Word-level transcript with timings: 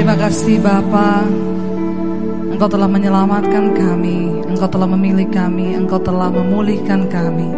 Terima 0.00 0.16
kasih 0.16 0.64
Bapa. 0.64 1.28
Engkau 2.56 2.72
telah 2.72 2.88
menyelamatkan 2.88 3.76
kami, 3.76 4.32
Engkau 4.48 4.64
telah 4.64 4.88
memilih 4.88 5.28
kami, 5.28 5.76
Engkau 5.76 6.00
telah 6.00 6.32
memulihkan 6.32 7.04
kami. 7.04 7.52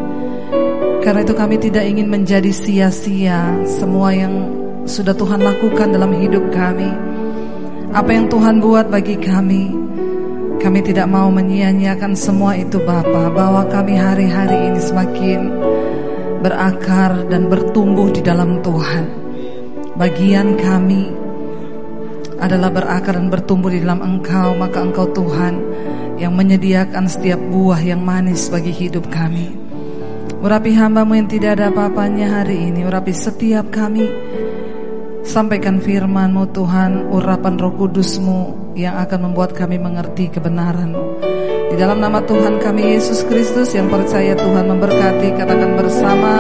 Karena 1.07 1.23
itu 1.23 1.39
kami 1.39 1.55
tidak 1.63 1.87
ingin 1.87 2.11
menjadi 2.11 2.51
sia-sia 2.51 3.47
semua 3.63 4.11
yang 4.11 4.51
sudah 4.83 5.15
Tuhan 5.15 5.39
lakukan 5.39 5.95
dalam 5.95 6.11
hidup 6.19 6.43
kami. 6.51 6.91
Apa 7.95 8.11
yang 8.11 8.27
Tuhan 8.27 8.59
buat 8.59 8.91
bagi 8.91 9.23
kami, 9.23 9.71
kami 10.59 10.83
tidak 10.83 11.07
mau 11.07 11.31
menyia-nyiakan 11.31 12.19
semua 12.19 12.59
itu 12.59 12.83
Bapa, 12.83 13.31
bahwa 13.31 13.71
kami 13.71 13.95
hari-hari 13.95 14.67
ini 14.67 14.83
semakin 14.83 15.41
berakar 16.43 17.23
dan 17.31 17.47
bertumbuh 17.47 18.11
di 18.11 18.19
dalam 18.19 18.59
Tuhan. 18.67 19.07
Bagian 19.95 20.59
kami 20.59 21.22
adalah 22.43 22.75
berakar 22.75 23.15
dan 23.15 23.31
bertumbuh 23.31 23.71
di 23.71 23.79
dalam 23.79 24.03
Engkau, 24.03 24.59
maka 24.59 24.83
Engkau 24.83 25.07
Tuhan 25.15 25.63
yang 26.19 26.35
menyediakan 26.35 27.07
setiap 27.07 27.39
buah 27.39 27.79
yang 27.79 28.03
manis 28.03 28.51
bagi 28.51 28.75
hidup 28.75 29.07
kami. 29.07 29.55
Urapi 30.43 30.75
hambamu 30.75 31.15
yang 31.15 31.31
tidak 31.31 31.55
ada 31.55 31.71
apa-apanya 31.71 32.43
hari 32.43 32.67
ini, 32.67 32.83
urapi 32.83 33.15
setiap 33.15 33.71
kami. 33.71 34.11
Sampaikan 35.23 35.79
firmanmu 35.79 36.51
Tuhan, 36.51 37.15
urapan 37.15 37.55
roh 37.55 37.71
kudusmu 37.79 38.75
yang 38.75 38.99
akan 38.99 39.31
membuat 39.31 39.55
kami 39.55 39.79
mengerti 39.79 40.35
kebenaranmu. 40.35 41.23
Di 41.71 41.79
dalam 41.79 42.03
nama 42.03 42.19
Tuhan 42.27 42.59
kami 42.59 42.99
Yesus 42.99 43.23
Kristus 43.31 43.71
yang 43.71 43.87
percaya 43.87 44.35
Tuhan 44.35 44.67
memberkati, 44.67 45.31
katakan 45.39 45.79
bersama. 45.79 46.35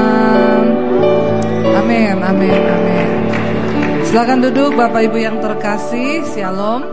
Amin, 1.78 2.18
amin, 2.18 2.62
amin. 2.68 3.21
Silakan 4.12 4.44
duduk 4.44 4.76
Bapak 4.76 5.08
Ibu 5.08 5.24
yang 5.24 5.40
terkasih. 5.40 6.20
Shalom. 6.36 6.84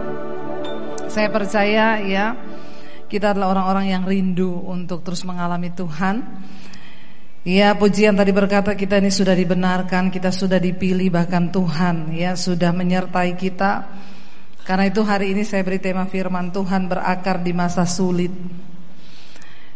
Saya 1.11 1.27
percaya 1.27 1.99
ya 1.99 2.31
kita 3.11 3.35
adalah 3.35 3.52
orang-orang 3.59 3.91
yang 3.91 4.07
rindu 4.07 4.55
untuk 4.63 5.03
terus 5.03 5.27
mengalami 5.27 5.67
Tuhan. 5.67 6.23
Ya 7.43 7.75
pujian 7.75 8.16
tadi 8.16 8.31
berkata 8.31 8.71
kita 8.71 9.03
ini 9.03 9.11
sudah 9.11 9.35
dibenarkan, 9.35 10.16
kita 10.16 10.31
sudah 10.31 10.63
dipilih 10.63 11.11
bahkan 11.11 11.52
Tuhan 11.52 12.16
ya 12.16 12.39
sudah 12.39 12.71
menyertai 12.71 13.36
kita. 13.36 13.83
Karena 14.63 14.88
itu 14.88 15.03
hari 15.03 15.36
ini 15.36 15.43
saya 15.43 15.67
beri 15.67 15.83
tema 15.83 16.08
firman 16.08 16.55
Tuhan 16.55 16.88
berakar 16.88 17.43
di 17.43 17.52
masa 17.52 17.83
sulit. 17.83 18.31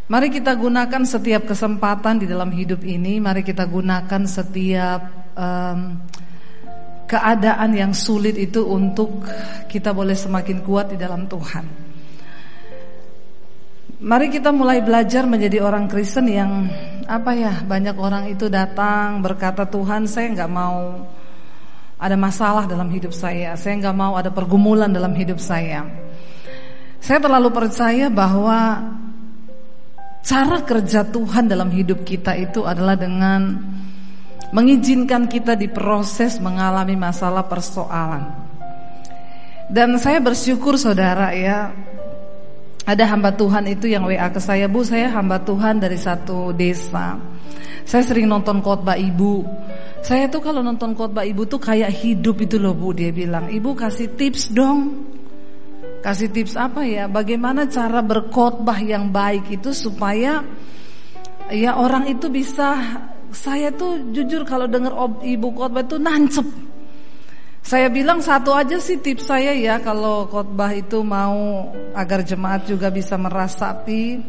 Mari 0.08 0.32
kita 0.32 0.56
gunakan 0.56 1.04
setiap 1.04 1.44
kesempatan 1.44 2.24
di 2.24 2.24
dalam 2.24 2.48
hidup 2.48 2.80
ini, 2.88 3.20
mari 3.20 3.44
kita 3.44 3.68
gunakan 3.68 4.24
setiap 4.24 5.00
um, 5.36 6.00
keadaan 7.14 7.70
yang 7.78 7.94
sulit 7.94 8.34
itu 8.34 8.66
untuk 8.66 9.22
kita 9.70 9.94
boleh 9.94 10.18
semakin 10.18 10.66
kuat 10.66 10.90
di 10.90 10.98
dalam 10.98 11.30
Tuhan. 11.30 11.86
Mari 14.04 14.26
kita 14.28 14.50
mulai 14.50 14.82
belajar 14.82 15.22
menjadi 15.24 15.62
orang 15.62 15.86
Kristen 15.86 16.26
yang 16.26 16.66
apa 17.06 17.30
ya 17.38 17.62
banyak 17.62 17.94
orang 17.94 18.26
itu 18.26 18.50
datang 18.50 19.22
berkata 19.22 19.64
Tuhan 19.64 20.10
saya 20.10 20.34
nggak 20.34 20.50
mau 20.50 21.06
ada 21.94 22.18
masalah 22.18 22.66
dalam 22.66 22.90
hidup 22.90 23.14
saya, 23.14 23.54
saya 23.54 23.78
nggak 23.78 23.96
mau 23.96 24.18
ada 24.18 24.28
pergumulan 24.34 24.90
dalam 24.90 25.14
hidup 25.14 25.38
saya. 25.38 25.86
Saya 26.98 27.22
terlalu 27.22 27.54
percaya 27.54 28.10
bahwa 28.10 28.82
cara 30.26 30.58
kerja 30.66 31.06
Tuhan 31.06 31.46
dalam 31.46 31.70
hidup 31.70 32.02
kita 32.02 32.34
itu 32.34 32.66
adalah 32.66 32.98
dengan 32.98 33.56
mengizinkan 34.54 35.26
kita 35.26 35.58
diproses 35.58 36.38
mengalami 36.38 36.94
masalah 36.94 37.42
persoalan. 37.50 38.30
Dan 39.66 39.98
saya 39.98 40.22
bersyukur 40.22 40.78
saudara 40.78 41.34
ya, 41.34 41.74
ada 42.86 43.04
hamba 43.10 43.34
Tuhan 43.34 43.66
itu 43.66 43.90
yang 43.90 44.06
WA 44.06 44.30
ke 44.30 44.38
saya, 44.38 44.70
Bu 44.70 44.86
saya 44.86 45.10
hamba 45.10 45.42
Tuhan 45.42 45.82
dari 45.82 45.98
satu 45.98 46.54
desa. 46.54 47.18
Saya 47.82 48.06
sering 48.06 48.30
nonton 48.30 48.62
khotbah 48.62 48.94
ibu. 48.94 49.42
Saya 50.04 50.30
tuh 50.30 50.44
kalau 50.44 50.62
nonton 50.62 50.94
khotbah 50.94 51.26
ibu 51.26 51.48
tuh 51.48 51.58
kayak 51.58 51.90
hidup 51.90 52.44
itu 52.44 52.60
loh 52.60 52.76
Bu, 52.76 52.94
dia 52.94 53.10
bilang. 53.10 53.50
Ibu 53.50 53.74
kasih 53.74 54.14
tips 54.14 54.54
dong. 54.54 55.10
Kasih 56.04 56.28
tips 56.28 56.60
apa 56.60 56.84
ya? 56.84 57.08
Bagaimana 57.08 57.64
cara 57.66 58.04
berkhotbah 58.04 58.76
yang 58.84 59.08
baik 59.08 59.48
itu 59.48 59.72
supaya 59.72 60.44
ya 61.48 61.80
orang 61.80 62.04
itu 62.12 62.28
bisa 62.28 63.00
saya 63.34 63.74
tuh 63.74 64.14
jujur 64.14 64.46
kalau 64.46 64.70
dengar 64.70 64.94
ibu 65.20 65.50
khotbah 65.52 65.82
itu 65.82 65.98
nancep. 65.98 66.46
Saya 67.64 67.88
bilang 67.88 68.20
satu 68.20 68.52
aja 68.52 68.76
sih 68.76 69.00
tips 69.00 69.26
saya 69.26 69.56
ya 69.56 69.80
kalau 69.80 70.28
khotbah 70.30 70.70
itu 70.70 71.00
mau 71.00 71.68
agar 71.96 72.22
jemaat 72.22 72.68
juga 72.68 72.92
bisa 72.92 73.16
merasapi 73.16 74.20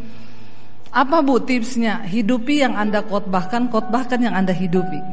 apa 0.95 1.19
Bu 1.19 1.43
tipsnya? 1.43 2.07
Hidupi 2.07 2.63
yang 2.63 2.79
Anda 2.79 3.03
khotbahkan, 3.03 3.67
khotbahkan 3.67 4.16
yang 4.23 4.31
Anda 4.31 4.55
hidupi. 4.55 5.03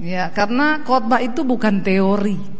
Ya, 0.00 0.32
karena 0.32 0.80
khotbah 0.80 1.20
itu 1.20 1.44
bukan 1.44 1.84
teori. 1.84 2.57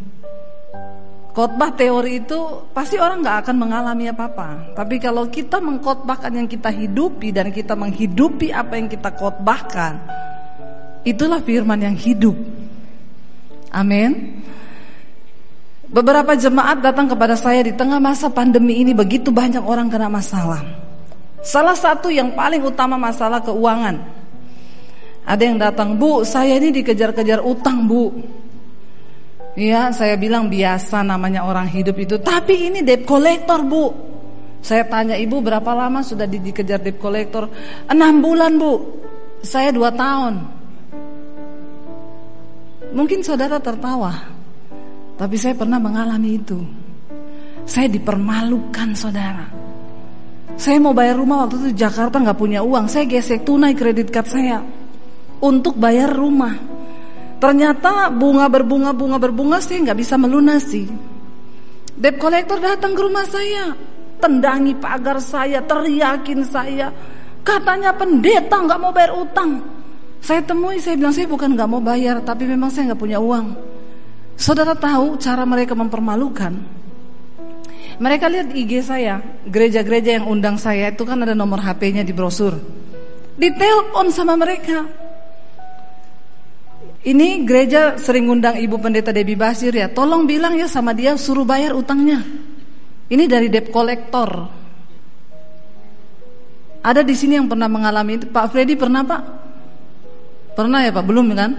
Khotbah 1.38 1.70
teori 1.70 2.26
itu 2.26 2.66
pasti 2.74 2.98
orang 2.98 3.22
nggak 3.22 3.46
akan 3.46 3.56
mengalami 3.62 4.10
apa-apa. 4.10 4.74
Tapi 4.74 4.98
kalau 4.98 5.30
kita 5.30 5.62
mengkhotbahkan 5.62 6.34
yang 6.34 6.50
kita 6.50 6.66
hidupi 6.66 7.30
dan 7.30 7.54
kita 7.54 7.78
menghidupi 7.78 8.50
apa 8.50 8.74
yang 8.74 8.90
kita 8.90 9.14
khotbahkan, 9.14 10.02
itulah 11.06 11.38
firman 11.38 11.78
yang 11.78 11.94
hidup. 11.94 12.34
Amin. 13.70 14.42
Beberapa 15.86 16.34
jemaat 16.34 16.82
datang 16.82 17.06
kepada 17.06 17.38
saya 17.38 17.62
di 17.62 17.70
tengah 17.70 18.02
masa 18.02 18.26
pandemi 18.26 18.82
ini 18.82 18.90
begitu 18.90 19.30
banyak 19.30 19.62
orang 19.62 19.86
kena 19.86 20.10
masalah. 20.10 20.66
Salah 21.38 21.78
satu 21.78 22.10
yang 22.10 22.34
paling 22.34 22.66
utama 22.66 22.98
masalah 22.98 23.38
keuangan. 23.46 23.94
Ada 25.22 25.42
yang 25.46 25.54
datang, 25.62 25.94
"Bu, 25.94 26.26
saya 26.26 26.58
ini 26.58 26.74
dikejar-kejar 26.74 27.46
utang, 27.46 27.86
Bu." 27.86 28.10
Iya, 29.58 29.90
saya 29.90 30.14
bilang 30.14 30.46
biasa 30.46 31.02
namanya 31.02 31.42
orang 31.42 31.66
hidup 31.66 31.98
itu. 31.98 32.22
Tapi 32.22 32.70
ini 32.70 32.86
debt 32.86 33.02
collector, 33.02 33.66
Bu. 33.66 33.90
Saya 34.62 34.86
tanya 34.86 35.18
ibu 35.18 35.42
berapa 35.42 35.66
lama 35.74 35.98
sudah 35.98 36.30
dikejar 36.30 36.78
debt 36.78 37.02
collector? 37.02 37.50
Enam 37.90 38.22
bulan, 38.22 38.54
Bu. 38.54 38.72
Saya 39.42 39.74
dua 39.74 39.90
tahun. 39.90 40.34
Mungkin 42.94 43.18
saudara 43.26 43.58
tertawa. 43.58 44.14
Tapi 45.18 45.34
saya 45.34 45.58
pernah 45.58 45.82
mengalami 45.82 46.38
itu. 46.38 46.62
Saya 47.66 47.90
dipermalukan, 47.90 48.94
saudara. 48.94 49.46
Saya 50.54 50.78
mau 50.78 50.94
bayar 50.94 51.18
rumah 51.18 51.46
waktu 51.46 51.66
itu 51.66 51.82
Jakarta 51.82 52.22
nggak 52.22 52.38
punya 52.38 52.62
uang. 52.62 52.86
Saya 52.86 53.10
gesek 53.10 53.42
tunai 53.42 53.74
kredit 53.74 54.14
card 54.14 54.30
saya 54.30 54.62
untuk 55.42 55.74
bayar 55.74 56.14
rumah. 56.14 56.77
Ternyata 57.38 58.10
bunga 58.10 58.50
berbunga 58.50 58.90
bunga 58.90 59.18
berbunga 59.22 59.62
saya 59.62 59.86
nggak 59.86 59.98
bisa 59.98 60.18
melunasi. 60.18 60.90
Debt 61.98 62.18
collector 62.18 62.58
datang 62.58 62.94
ke 62.94 63.00
rumah 63.02 63.26
saya, 63.26 63.74
tendangi 64.18 64.74
pagar 64.78 65.22
saya, 65.22 65.62
teriakin 65.62 66.42
saya, 66.46 66.90
katanya 67.42 67.94
pendeta 67.94 68.58
nggak 68.58 68.78
mau 68.78 68.90
bayar 68.90 69.14
utang. 69.18 69.62
Saya 70.18 70.42
temui, 70.42 70.82
saya 70.82 70.98
bilang 70.98 71.14
saya 71.14 71.30
bukan 71.30 71.54
nggak 71.54 71.70
mau 71.70 71.82
bayar, 71.82 72.22
tapi 72.26 72.46
memang 72.46 72.70
saya 72.74 72.90
nggak 72.90 73.02
punya 73.02 73.18
uang. 73.22 73.54
Saudara 74.38 74.74
tahu 74.74 75.18
cara 75.18 75.42
mereka 75.42 75.74
mempermalukan? 75.74 76.54
Mereka 77.98 78.30
lihat 78.30 78.48
IG 78.54 78.86
saya, 78.86 79.18
gereja-gereja 79.46 80.22
yang 80.22 80.30
undang 80.30 80.54
saya 80.54 80.94
itu 80.94 81.02
kan 81.02 81.18
ada 81.18 81.34
nomor 81.34 81.58
HP-nya 81.58 82.06
di 82.06 82.14
brosur. 82.14 82.54
Ditelepon 83.34 84.06
sama 84.14 84.38
mereka, 84.38 84.86
ini 87.06 87.46
gereja 87.46 87.94
sering 87.94 88.26
undang 88.26 88.58
Ibu 88.58 88.82
Pendeta 88.82 89.14
Debbie 89.14 89.38
Basir 89.38 89.70
ya. 89.70 89.86
Tolong 89.86 90.26
bilang 90.26 90.58
ya 90.58 90.66
sama 90.66 90.90
dia 90.90 91.14
suruh 91.14 91.46
bayar 91.46 91.78
utangnya. 91.78 92.22
Ini 93.08 93.24
dari 93.30 93.46
debt 93.46 93.70
collector. 93.70 94.30
Ada 96.82 97.06
di 97.06 97.14
sini 97.14 97.38
yang 97.38 97.46
pernah 97.46 97.70
mengalami 97.70 98.18
itu. 98.18 98.26
Pak 98.26 98.50
Freddy 98.50 98.74
pernah 98.74 99.06
Pak? 99.06 99.22
Pernah 100.58 100.80
ya 100.82 100.90
Pak? 100.90 101.04
Belum 101.06 101.30
kan? 101.38 101.52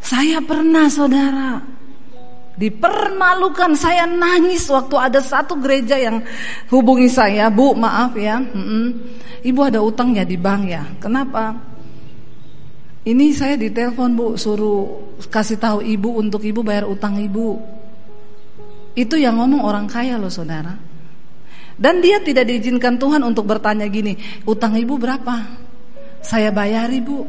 Saya 0.00 0.40
pernah 0.40 0.86
saudara. 0.88 1.60
Dipermalukan 2.56 3.76
saya 3.76 4.08
nangis 4.08 4.64
waktu 4.72 4.96
ada 4.96 5.20
satu 5.20 5.60
gereja 5.60 6.00
yang 6.00 6.24
hubungi 6.72 7.04
saya, 7.04 7.52
Bu 7.52 7.76
maaf 7.76 8.16
ya, 8.16 8.40
ibu 9.44 9.60
ada 9.60 9.84
utangnya 9.84 10.24
di 10.24 10.40
bank 10.40 10.62
ya. 10.64 10.80
Kenapa? 10.96 11.75
Ini 13.06 13.30
saya 13.30 13.54
ditelepon 13.54 14.18
bu, 14.18 14.26
suruh 14.34 15.14
kasih 15.30 15.62
tahu 15.62 15.78
ibu 15.78 16.18
untuk 16.18 16.42
ibu 16.42 16.66
bayar 16.66 16.90
utang 16.90 17.14
ibu. 17.22 17.54
Itu 18.98 19.14
yang 19.14 19.38
ngomong 19.38 19.62
orang 19.62 19.86
kaya 19.86 20.18
loh 20.18 20.26
saudara. 20.26 20.74
Dan 21.78 22.02
dia 22.02 22.18
tidak 22.18 22.50
diizinkan 22.50 22.98
Tuhan 22.98 23.22
untuk 23.22 23.46
bertanya 23.46 23.86
gini, 23.86 24.18
utang 24.42 24.74
ibu 24.74 24.98
berapa? 24.98 25.38
Saya 26.18 26.50
bayar 26.50 26.90
ibu. 26.90 27.22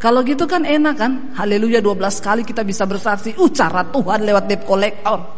Kalau 0.00 0.24
gitu 0.24 0.48
kan 0.48 0.64
enak 0.64 0.96
kan? 0.96 1.12
Haleluya 1.36 1.82
12 1.82 1.98
kali 2.22 2.42
kita 2.46 2.64
bisa 2.64 2.86
bersaksi. 2.88 3.34
Uh 3.36 3.50
Tuhan 3.52 4.20
lewat 4.24 4.48
debt 4.48 4.62
collector. 4.64 5.28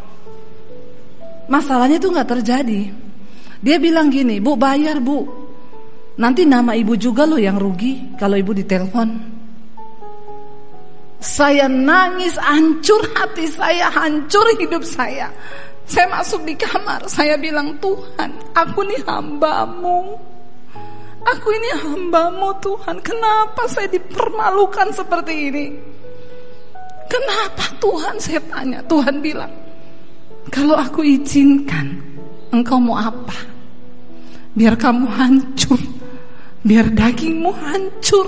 Masalahnya 1.50 1.98
itu 1.98 2.12
nggak 2.12 2.28
terjadi. 2.28 2.94
Dia 3.58 3.76
bilang 3.82 4.06
gini, 4.12 4.38
bu 4.38 4.54
bayar 4.54 5.02
bu. 5.02 5.39
Nanti 6.18 6.42
nama 6.42 6.74
ibu 6.74 6.98
juga 6.98 7.22
loh 7.28 7.38
yang 7.38 7.60
rugi 7.60 8.18
kalau 8.18 8.34
ibu 8.34 8.50
ditelepon. 8.50 9.38
Saya 11.20 11.68
nangis, 11.68 12.40
hancur 12.40 13.04
hati 13.12 13.44
saya, 13.44 13.92
hancur 13.92 14.46
hidup 14.56 14.80
saya. 14.80 15.28
Saya 15.84 16.06
masuk 16.08 16.46
di 16.48 16.56
kamar, 16.56 17.04
saya 17.10 17.36
bilang 17.36 17.76
Tuhan, 17.76 18.30
aku 18.56 18.80
nih 18.88 19.04
hambamu. 19.04 20.16
Aku 21.20 21.48
ini 21.52 21.70
hambamu 21.84 22.56
Tuhan, 22.64 22.96
kenapa 23.04 23.68
saya 23.68 23.92
dipermalukan 23.92 24.88
seperti 24.96 25.34
ini? 25.52 25.66
Kenapa 27.10 27.68
Tuhan 27.76 28.16
saya 28.16 28.40
tanya, 28.48 28.80
Tuhan 28.88 29.20
bilang, 29.20 29.52
kalau 30.48 30.78
aku 30.78 31.04
izinkan, 31.04 32.00
engkau 32.54 32.80
mau 32.80 32.96
apa? 32.96 33.59
Biar 34.50 34.75
kamu 34.75 35.06
hancur, 35.06 35.81
biar 36.67 36.91
dagingmu 36.91 37.50
hancur. 37.55 38.26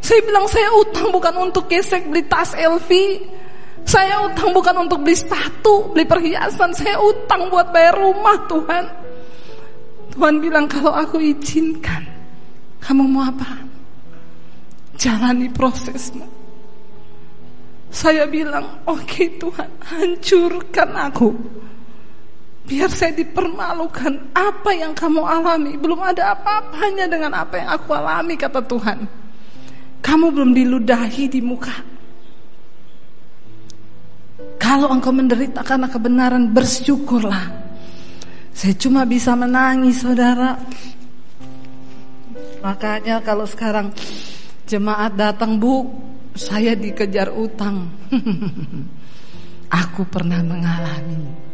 Saya 0.00 0.20
bilang 0.24 0.46
saya 0.48 0.70
utang 0.80 1.12
bukan 1.12 1.34
untuk 1.50 1.68
gesek 1.68 2.08
beli 2.08 2.24
tas 2.24 2.56
LV, 2.56 2.90
saya 3.84 4.22
utang 4.22 4.54
bukan 4.54 4.86
untuk 4.86 5.02
beli 5.02 5.16
sepatu, 5.18 5.92
beli 5.92 6.06
perhiasan, 6.06 6.72
saya 6.72 6.96
utang 7.00 7.50
buat 7.50 7.74
bayar 7.74 7.98
rumah 7.98 8.38
Tuhan. 8.48 8.84
Tuhan 10.14 10.34
bilang 10.42 10.66
kalau 10.66 10.94
aku 10.94 11.20
izinkan, 11.22 12.06
kamu 12.82 13.04
mau 13.06 13.26
apa? 13.26 13.60
Jalani 14.94 15.48
prosesmu. 15.50 16.26
Saya 17.90 18.30
bilang, 18.30 18.86
oke 18.86 19.02
okay, 19.02 19.26
Tuhan, 19.36 19.68
hancurkan 19.82 20.90
aku. 21.10 21.34
Biar 22.60 22.92
saya 22.92 23.16
dipermalukan 23.16 24.36
apa 24.36 24.70
yang 24.76 24.92
kamu 24.92 25.22
alami. 25.24 25.74
Belum 25.80 25.98
ada 26.04 26.36
apa-apanya 26.36 27.08
dengan 27.08 27.32
apa 27.34 27.56
yang 27.56 27.68
aku 27.72 27.90
alami, 27.96 28.36
kata 28.36 28.60
Tuhan. 28.62 28.98
Kamu 30.00 30.26
belum 30.32 30.52
diludahi 30.52 31.24
di 31.28 31.40
muka. 31.40 31.76
Kalau 34.60 34.92
engkau 34.92 35.12
menderita 35.12 35.64
karena 35.64 35.88
kebenaran, 35.88 36.52
bersyukurlah. 36.52 37.70
Saya 38.60 38.76
cuma 38.76 39.08
bisa 39.08 39.32
menangis 39.32 40.04
saudara 40.04 40.58
Makanya 42.60 43.24
kalau 43.24 43.48
sekarang 43.48 43.88
jemaat 44.68 45.16
datang 45.16 45.56
bu 45.56 45.88
Saya 46.36 46.76
dikejar 46.76 47.32
utang 47.32 47.88
Aku 49.80 50.04
pernah 50.10 50.44
mengalami 50.44 51.49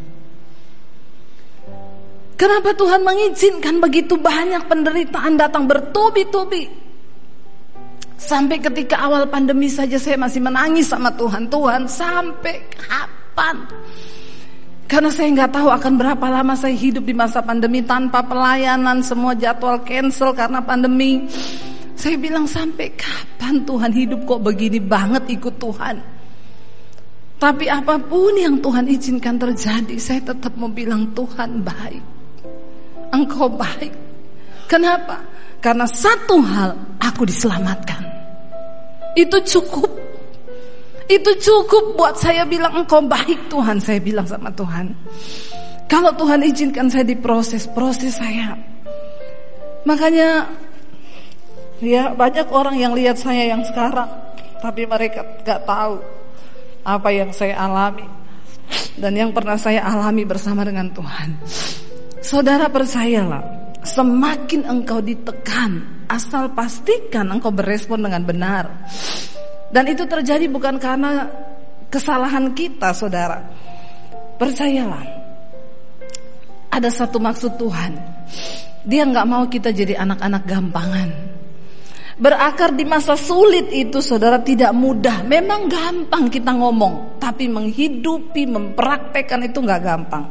Kenapa 2.36 2.76
Tuhan 2.76 3.00
mengizinkan 3.00 3.80
begitu 3.80 4.20
banyak 4.20 4.68
penderitaan 4.68 5.40
datang 5.40 5.64
bertubi-tubi 5.64 6.68
Sampai 8.16 8.60
ketika 8.60 9.08
awal 9.08 9.28
pandemi 9.28 9.72
saja 9.72 9.96
saya 9.96 10.20
masih 10.20 10.44
menangis 10.44 10.88
sama 10.88 11.12
Tuhan 11.16 11.48
Tuhan 11.48 11.88
sampai 11.88 12.68
kapan 12.72 13.56
karena 14.86 15.10
saya 15.10 15.34
nggak 15.34 15.50
tahu 15.50 15.66
akan 15.66 15.92
berapa 15.98 16.26
lama 16.30 16.54
saya 16.54 16.78
hidup 16.78 17.02
di 17.02 17.10
masa 17.10 17.42
pandemi 17.42 17.82
tanpa 17.82 18.22
pelayanan, 18.22 19.02
semua 19.02 19.34
jadwal 19.34 19.82
cancel 19.82 20.30
karena 20.30 20.62
pandemi. 20.62 21.26
Saya 21.98 22.14
bilang 22.14 22.46
sampai 22.46 22.94
kapan 22.94 23.66
Tuhan 23.66 23.90
hidup 23.90 24.22
kok 24.22 24.46
begini 24.46 24.78
banget 24.78 25.26
ikut 25.26 25.58
Tuhan. 25.58 25.96
Tapi 27.36 27.66
apa 27.66 27.98
pun 27.98 28.32
yang 28.38 28.62
Tuhan 28.62 28.86
izinkan 28.86 29.36
terjadi, 29.42 29.98
saya 29.98 30.22
tetap 30.22 30.54
mau 30.54 30.70
bilang 30.70 31.10
Tuhan 31.18 31.66
baik. 31.66 32.15
Engkau 33.16 33.48
baik. 33.48 33.96
Kenapa? 34.68 35.24
Karena 35.64 35.88
satu 35.88 36.36
hal 36.44 36.76
aku 37.00 37.24
diselamatkan. 37.24 38.04
Itu 39.16 39.40
cukup. 39.40 39.88
Itu 41.08 41.32
cukup 41.40 41.96
buat 41.96 42.20
saya 42.20 42.44
bilang 42.44 42.84
engkau 42.84 43.00
baik 43.00 43.48
Tuhan. 43.48 43.80
Saya 43.80 44.02
bilang 44.04 44.28
sama 44.28 44.52
Tuhan. 44.52 44.92
Kalau 45.86 46.12
Tuhan 46.12 46.44
izinkan 46.44 46.92
saya 46.92 47.06
diproses, 47.06 47.64
proses 47.70 48.18
saya. 48.18 48.58
Makanya 49.86 50.50
ya 51.78 52.10
banyak 52.10 52.50
orang 52.50 52.74
yang 52.76 52.92
lihat 52.92 53.16
saya 53.16 53.54
yang 53.54 53.62
sekarang, 53.62 54.10
tapi 54.58 54.82
mereka 54.82 55.22
gak 55.46 55.62
tahu 55.62 56.02
apa 56.82 57.08
yang 57.14 57.30
saya 57.30 57.54
alami 57.54 58.06
dan 58.98 59.14
yang 59.14 59.30
pernah 59.30 59.54
saya 59.54 59.86
alami 59.86 60.26
bersama 60.26 60.66
dengan 60.66 60.90
Tuhan. 60.90 61.38
Saudara 62.26 62.66
percayalah, 62.66 63.70
semakin 63.86 64.66
engkau 64.66 64.98
ditekan, 64.98 66.02
asal 66.10 66.50
pastikan 66.58 67.30
engkau 67.30 67.54
berespon 67.54 68.02
dengan 68.02 68.26
benar. 68.26 68.90
Dan 69.70 69.86
itu 69.86 70.02
terjadi 70.10 70.50
bukan 70.50 70.82
karena 70.82 71.30
kesalahan 71.86 72.50
kita, 72.50 72.90
saudara. 72.90 73.46
Percayalah, 74.42 75.06
ada 76.74 76.90
satu 76.90 77.22
maksud 77.22 77.62
Tuhan. 77.62 77.94
Dia 78.82 79.06
nggak 79.06 79.26
mau 79.30 79.46
kita 79.46 79.70
jadi 79.70 79.94
anak-anak 79.94 80.42
gampangan. 80.50 81.10
Berakar 82.18 82.74
di 82.74 82.82
masa 82.82 83.14
sulit 83.14 83.70
itu 83.76 84.00
saudara 84.00 84.40
tidak 84.40 84.72
mudah 84.72 85.20
Memang 85.28 85.68
gampang 85.68 86.32
kita 86.32 86.48
ngomong 86.48 87.20
Tapi 87.20 87.44
menghidupi, 87.44 88.48
mempraktekkan 88.48 89.44
itu 89.44 89.60
nggak 89.60 89.82
gampang 89.84 90.24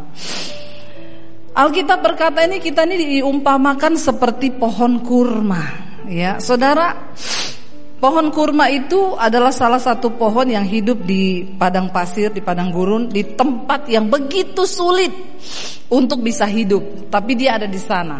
Alkitab 1.55 2.03
berkata 2.03 2.43
ini 2.43 2.59
kita 2.59 2.83
ini 2.83 3.19
diumpamakan 3.19 3.95
seperti 3.95 4.51
pohon 4.51 4.99
kurma 4.99 5.63
Ya, 6.05 6.37
saudara 6.37 7.15
Pohon 7.95 8.29
kurma 8.29 8.67
itu 8.69 9.15
adalah 9.15 9.49
salah 9.55 9.79
satu 9.79 10.13
pohon 10.13 10.45
yang 10.51 10.67
hidup 10.67 11.07
di 11.07 11.41
padang 11.57 11.89
pasir, 11.89 12.29
di 12.29 12.43
padang 12.43 12.69
gurun, 12.69 13.07
di 13.07 13.23
tempat 13.33 13.87
yang 13.87 14.11
begitu 14.11 14.67
sulit 14.67 15.09
untuk 15.89 16.21
bisa 16.21 16.43
hidup, 16.45 17.09
tapi 17.09 17.39
dia 17.39 17.55
ada 17.55 17.65
di 17.65 17.79
sana. 17.79 18.19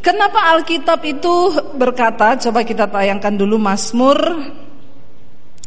Kenapa 0.00 0.54
Alkitab 0.56 1.02
itu 1.04 1.52
berkata, 1.76 2.40
coba 2.40 2.64
kita 2.64 2.88
tayangkan 2.88 3.36
dulu 3.36 3.60
Mazmur 3.60 4.16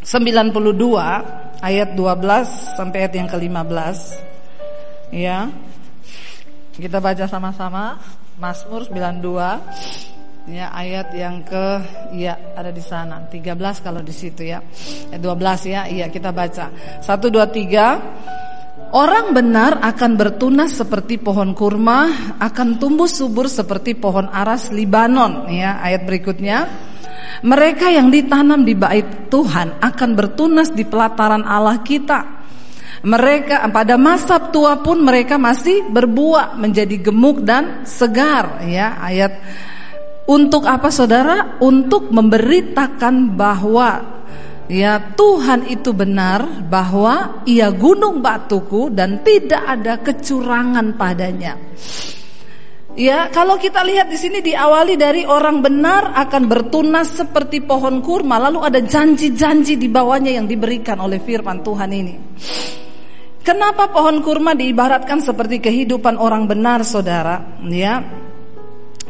92 0.01 1.61
ayat 1.61 1.93
12 1.93 2.79
sampai 2.79 2.97
ayat 3.05 3.13
yang 3.13 3.29
ke-15. 3.29 3.97
Ya. 5.13 5.53
Kita 6.73 6.97
baca 6.97 7.29
sama-sama 7.29 8.01
Mazmur 8.41 8.89
92 8.89 10.49
ya 10.49 10.73
ayat 10.75 11.13
yang 11.15 11.39
ke 11.45 11.65
ya 12.19 12.35
ada 12.57 12.67
di 12.67 12.83
sana 12.83 13.23
13 13.31 13.55
kalau 13.79 14.03
di 14.03 14.11
situ 14.11 14.43
ya 14.43 14.59
eh, 15.07 15.15
12 15.15 15.39
ya 15.71 15.87
iya 15.87 16.11
kita 16.11 16.35
baca 16.35 16.67
1 16.99 17.07
2 17.07 17.07
3 17.07 18.43
Orang 18.93 19.33
benar 19.33 19.81
akan 19.81 20.13
bertunas 20.13 20.77
seperti 20.77 21.17
pohon 21.17 21.57
kurma, 21.57 22.13
akan 22.37 22.77
tumbuh 22.77 23.09
subur 23.09 23.49
seperti 23.49 23.97
pohon 23.97 24.29
aras 24.29 24.69
Libanon. 24.69 25.49
Ya, 25.49 25.81
ayat 25.81 26.05
berikutnya. 26.05 26.69
Mereka 27.41 27.89
yang 27.89 28.13
ditanam 28.13 28.61
di 28.61 28.77
bait 28.77 29.33
Tuhan 29.33 29.81
akan 29.81 30.09
bertunas 30.13 30.69
di 30.69 30.85
pelataran 30.85 31.41
Allah 31.41 31.81
kita. 31.81 32.42
Mereka 33.03 33.67
pada 33.75 33.99
masa 33.99 34.39
tua 34.39 34.79
pun 34.79 35.03
mereka 35.03 35.35
masih 35.35 35.83
berbuah 35.91 36.55
menjadi 36.55 37.11
gemuk 37.11 37.43
dan 37.43 37.83
segar. 37.83 38.63
Ya, 38.63 38.95
ayat 38.95 39.43
untuk 40.23 40.63
apa 40.63 40.87
saudara? 40.87 41.59
Untuk 41.59 42.15
memberitakan 42.15 43.35
bahwa 43.35 44.13
Ya 44.71 44.95
Tuhan 44.95 45.67
itu 45.67 45.91
benar 45.91 46.63
bahwa 46.71 47.43
ia 47.43 47.67
gunung 47.67 48.23
batuku 48.23 48.87
dan 48.95 49.19
tidak 49.19 49.59
ada 49.59 49.99
kecurangan 49.99 50.95
padanya. 50.95 51.59
Ya, 52.93 53.27
kalau 53.33 53.57
kita 53.57 53.81
lihat 53.81 54.07
di 54.07 54.15
sini 54.21 54.39
diawali 54.39 54.95
dari 54.95 55.25
orang 55.25 55.65
benar 55.65 56.13
akan 56.13 56.45
bertunas 56.45 57.09
seperti 57.11 57.65
pohon 57.65 58.05
kurma, 58.05 58.37
lalu 58.37 58.61
ada 58.61 58.79
janji-janji 58.79 59.81
di 59.81 59.89
bawahnya 59.89 60.37
yang 60.37 60.45
diberikan 60.45 61.01
oleh 61.01 61.17
firman 61.17 61.59
Tuhan 61.65 61.89
ini. 61.89 62.15
Kenapa 63.43 63.91
pohon 63.91 64.23
kurma 64.23 64.55
diibaratkan 64.55 65.19
seperti 65.19 65.59
kehidupan 65.59 66.15
orang 66.15 66.47
benar, 66.47 66.81
Saudara? 66.87 67.59
Ya. 67.67 67.99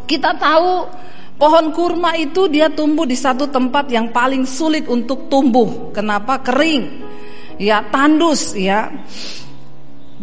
Kita 0.10 0.34
tahu 0.36 0.90
Pohon 1.34 1.74
kurma 1.74 2.14
itu 2.14 2.46
dia 2.46 2.70
tumbuh 2.70 3.10
di 3.10 3.18
satu 3.18 3.50
tempat 3.50 3.90
yang 3.90 4.14
paling 4.14 4.46
sulit 4.46 4.86
untuk 4.86 5.28
tumbuh. 5.28 5.92
Kenapa? 5.92 6.40
Kering. 6.40 7.04
Ya, 7.58 7.82
tandus 7.90 8.54
ya. 8.54 8.88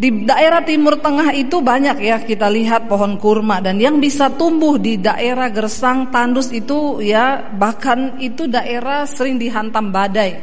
Di 0.00 0.24
daerah 0.24 0.64
Timur 0.64 0.96
Tengah 0.96 1.34
itu 1.36 1.60
banyak 1.60 2.00
ya 2.00 2.24
kita 2.24 2.48
lihat 2.48 2.88
pohon 2.88 3.20
kurma 3.20 3.60
dan 3.60 3.76
yang 3.76 4.00
bisa 4.00 4.32
tumbuh 4.32 4.80
di 4.80 4.96
daerah 4.96 5.52
Gersang 5.52 6.08
Tandus 6.08 6.48
itu 6.56 7.04
ya 7.04 7.52
bahkan 7.52 8.16
itu 8.16 8.48
daerah 8.48 9.04
sering 9.04 9.36
dihantam 9.36 9.92
badai. 9.92 10.40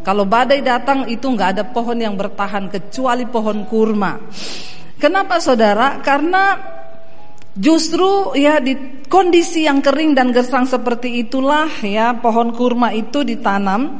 Kalau 0.00 0.24
badai 0.24 0.64
datang 0.64 1.04
itu 1.08 1.28
nggak 1.28 1.50
ada 1.56 1.64
pohon 1.68 1.98
yang 2.00 2.16
bertahan 2.16 2.72
kecuali 2.72 3.28
pohon 3.28 3.68
kurma. 3.68 4.16
Kenapa 4.96 5.40
saudara? 5.40 6.00
Karena 6.00 6.56
justru 7.56 8.32
ya 8.36 8.60
di 8.60 9.04
kondisi 9.10 9.68
yang 9.68 9.84
kering 9.84 10.16
dan 10.16 10.30
gersang 10.30 10.64
seperti 10.64 11.20
itulah 11.20 11.68
ya 11.82 12.14
pohon 12.16 12.54
kurma 12.54 12.94
itu 12.94 13.26
ditanam 13.26 13.98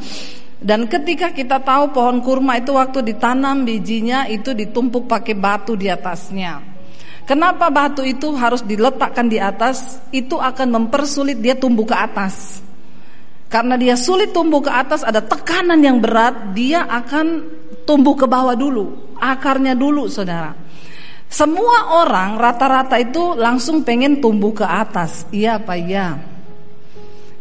dan 0.61 0.87
ketika 0.87 1.33
kita 1.33 1.57
tahu 1.65 1.91
pohon 1.91 2.21
kurma 2.21 2.61
itu 2.61 2.77
waktu 2.77 3.01
ditanam 3.01 3.65
bijinya 3.65 4.29
itu 4.29 4.53
ditumpuk 4.53 5.09
pakai 5.09 5.33
batu 5.33 5.73
di 5.73 5.89
atasnya. 5.89 6.61
Kenapa 7.25 7.73
batu 7.73 8.05
itu 8.05 8.35
harus 8.37 8.61
diletakkan 8.61 9.31
di 9.31 9.41
atas? 9.41 10.03
Itu 10.13 10.37
akan 10.37 10.69
mempersulit 10.69 11.41
dia 11.41 11.57
tumbuh 11.57 11.89
ke 11.89 11.97
atas. 11.97 12.61
Karena 13.51 13.75
dia 13.75 13.99
sulit 13.99 14.31
tumbuh 14.31 14.63
ke 14.63 14.71
atas 14.71 15.03
ada 15.03 15.19
tekanan 15.19 15.83
yang 15.83 15.99
berat, 15.99 16.55
dia 16.55 16.87
akan 16.87 17.43
tumbuh 17.83 18.15
ke 18.15 18.31
bawah 18.31 18.55
dulu, 18.55 19.19
akarnya 19.19 19.75
dulu 19.75 20.07
Saudara. 20.07 20.55
Semua 21.27 21.99
orang 21.99 22.39
rata-rata 22.39 22.95
itu 22.99 23.35
langsung 23.35 23.83
pengen 23.83 24.23
tumbuh 24.23 24.55
ke 24.55 24.63
atas. 24.63 25.27
Iya 25.35 25.59
apa 25.59 25.75
iya? 25.75 26.15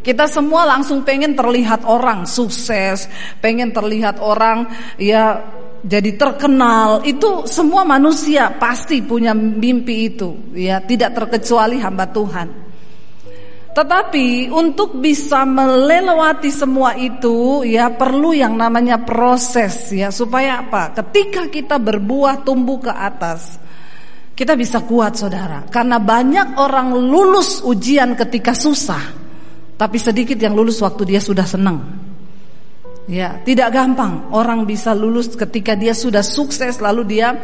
Kita 0.02 0.26
semua 0.26 0.66
langsung 0.66 1.06
pengen 1.06 1.38
terlihat 1.38 1.86
orang 1.86 2.26
sukses, 2.26 3.06
pengen 3.38 3.70
terlihat 3.70 4.18
orang 4.18 4.66
ya 4.98 5.38
jadi 5.86 6.14
terkenal. 6.18 7.06
Itu 7.06 7.46
semua 7.46 7.86
manusia 7.86 8.50
pasti 8.58 8.98
punya 8.98 9.30
mimpi 9.34 10.10
itu, 10.10 10.54
ya 10.58 10.82
tidak 10.82 11.14
terkecuali 11.14 11.78
hamba 11.78 12.10
Tuhan. 12.10 12.69
Tetapi 13.70 14.50
untuk 14.50 14.98
bisa 14.98 15.46
melewati 15.46 16.50
semua 16.50 16.98
itu 16.98 17.62
ya 17.62 17.86
perlu 17.94 18.34
yang 18.34 18.58
namanya 18.58 18.98
proses 19.06 19.94
ya 19.94 20.10
supaya 20.10 20.66
apa? 20.66 20.90
Ketika 20.90 21.46
kita 21.46 21.78
berbuah 21.78 22.42
tumbuh 22.42 22.82
ke 22.82 22.90
atas, 22.90 23.62
kita 24.34 24.58
bisa 24.58 24.82
kuat 24.82 25.14
saudara. 25.14 25.70
Karena 25.70 26.02
banyak 26.02 26.58
orang 26.58 26.98
lulus 26.98 27.62
ujian 27.62 28.18
ketika 28.18 28.58
susah. 28.58 29.22
Tapi 29.78 29.96
sedikit 29.96 30.36
yang 30.36 30.58
lulus 30.58 30.82
waktu 30.82 31.14
dia 31.14 31.22
sudah 31.22 31.46
senang. 31.46 31.78
Ya, 33.10 33.42
tidak 33.42 33.74
gampang 33.74 34.30
orang 34.34 34.66
bisa 34.66 34.94
lulus 34.94 35.34
ketika 35.34 35.74
dia 35.74 35.94
sudah 35.96 36.22
sukses 36.22 36.78
lalu 36.78 37.16
dia 37.16 37.38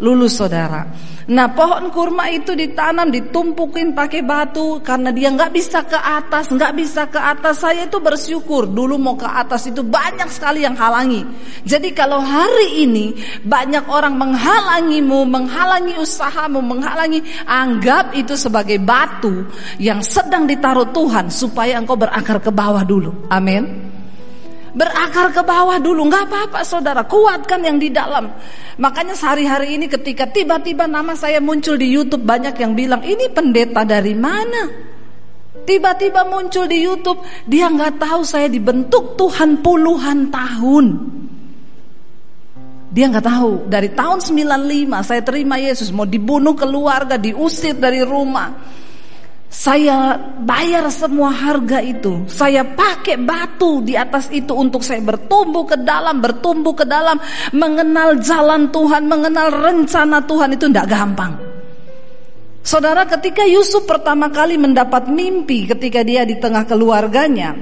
lulus 0.00 0.36
saudara. 0.36 0.84
Nah 1.26 1.50
pohon 1.50 1.90
kurma 1.90 2.30
itu 2.30 2.54
ditanam 2.54 3.10
ditumpukin 3.10 3.90
pakai 3.90 4.22
batu 4.22 4.78
karena 4.78 5.10
dia 5.10 5.26
nggak 5.34 5.50
bisa 5.50 5.82
ke 5.82 5.98
atas, 5.98 6.54
nggak 6.54 6.72
bisa 6.78 7.10
ke 7.10 7.18
atas. 7.18 7.66
Saya 7.66 7.90
itu 7.90 7.98
bersyukur 7.98 8.70
dulu 8.70 8.94
mau 8.94 9.18
ke 9.18 9.26
atas 9.26 9.66
itu 9.66 9.82
banyak 9.82 10.30
sekali 10.30 10.62
yang 10.62 10.78
halangi. 10.78 11.26
Jadi 11.66 11.90
kalau 11.90 12.22
hari 12.22 12.86
ini 12.86 13.18
banyak 13.42 13.90
orang 13.90 14.14
menghalangimu, 14.14 15.26
menghalangi 15.26 15.98
usahamu, 15.98 16.62
menghalangi, 16.62 17.24
anggap 17.42 18.14
itu 18.14 18.38
sebagai 18.38 18.78
batu 18.78 19.50
yang 19.82 20.04
sedang 20.06 20.46
ditaruh 20.46 20.94
Tuhan 20.94 21.26
supaya 21.26 21.82
engkau 21.82 21.98
berakar 21.98 22.38
ke 22.38 22.54
bawah 22.54 22.86
dulu. 22.86 23.26
Amin 23.34 23.95
berakar 24.76 25.32
ke 25.32 25.40
bawah 25.40 25.80
dulu 25.80 26.04
nggak 26.12 26.24
apa-apa 26.28 26.60
saudara. 26.60 27.08
Kuatkan 27.08 27.64
yang 27.64 27.80
di 27.80 27.88
dalam. 27.88 28.28
Makanya 28.76 29.16
sehari-hari 29.16 29.80
ini 29.80 29.88
ketika 29.88 30.28
tiba-tiba 30.28 30.84
nama 30.84 31.16
saya 31.16 31.40
muncul 31.40 31.80
di 31.80 31.88
YouTube 31.88 32.28
banyak 32.28 32.52
yang 32.60 32.76
bilang 32.76 33.00
ini 33.00 33.32
pendeta 33.32 33.88
dari 33.88 34.12
mana? 34.12 34.68
Tiba-tiba 35.64 36.28
muncul 36.28 36.68
di 36.68 36.84
YouTube 36.84 37.24
dia 37.48 37.72
nggak 37.72 37.96
tahu 37.98 38.20
saya 38.22 38.52
dibentuk 38.52 39.16
Tuhan 39.16 39.64
puluhan 39.64 40.28
tahun. 40.28 40.86
Dia 42.92 43.08
nggak 43.08 43.26
tahu. 43.26 43.52
Dari 43.66 43.90
tahun 43.96 44.20
95 44.20 45.08
saya 45.08 45.20
terima 45.24 45.56
Yesus. 45.56 45.88
Mau 45.90 46.04
dibunuh 46.04 46.52
keluarga 46.52 47.16
diusir 47.16 47.76
dari 47.80 48.04
rumah 48.04 48.52
saya 49.46 50.18
bayar 50.42 50.90
semua 50.90 51.30
harga 51.30 51.78
itu. 51.78 52.26
Saya 52.26 52.66
pakai 52.66 53.14
batu 53.18 53.78
di 53.82 53.94
atas 53.94 54.26
itu 54.34 54.50
untuk 54.52 54.82
saya 54.82 54.98
bertumbuh 54.98 55.62
ke 55.62 55.78
dalam, 55.78 56.18
bertumbuh 56.18 56.74
ke 56.74 56.82
dalam, 56.82 57.16
mengenal 57.54 58.18
jalan 58.18 58.68
Tuhan, 58.74 59.06
mengenal 59.06 59.48
rencana 59.54 60.18
Tuhan 60.26 60.54
itu 60.58 60.66
tidak 60.66 60.86
gampang. 60.90 61.32
Saudara, 62.66 63.06
ketika 63.06 63.46
Yusuf 63.46 63.86
pertama 63.86 64.26
kali 64.26 64.58
mendapat 64.58 65.06
mimpi 65.06 65.70
ketika 65.70 66.02
dia 66.02 66.26
di 66.26 66.34
tengah 66.42 66.66
keluarganya, 66.66 67.54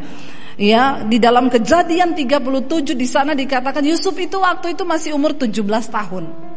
ya, 0.56 1.04
di 1.04 1.20
dalam 1.20 1.52
Kejadian 1.52 2.16
37 2.16 2.96
di 2.96 3.04
sana 3.04 3.36
dikatakan 3.36 3.84
Yusuf 3.84 4.16
itu 4.16 4.40
waktu 4.40 4.72
itu 4.72 4.88
masih 4.88 5.12
umur 5.12 5.36
17 5.36 5.60
tahun. 5.92 6.53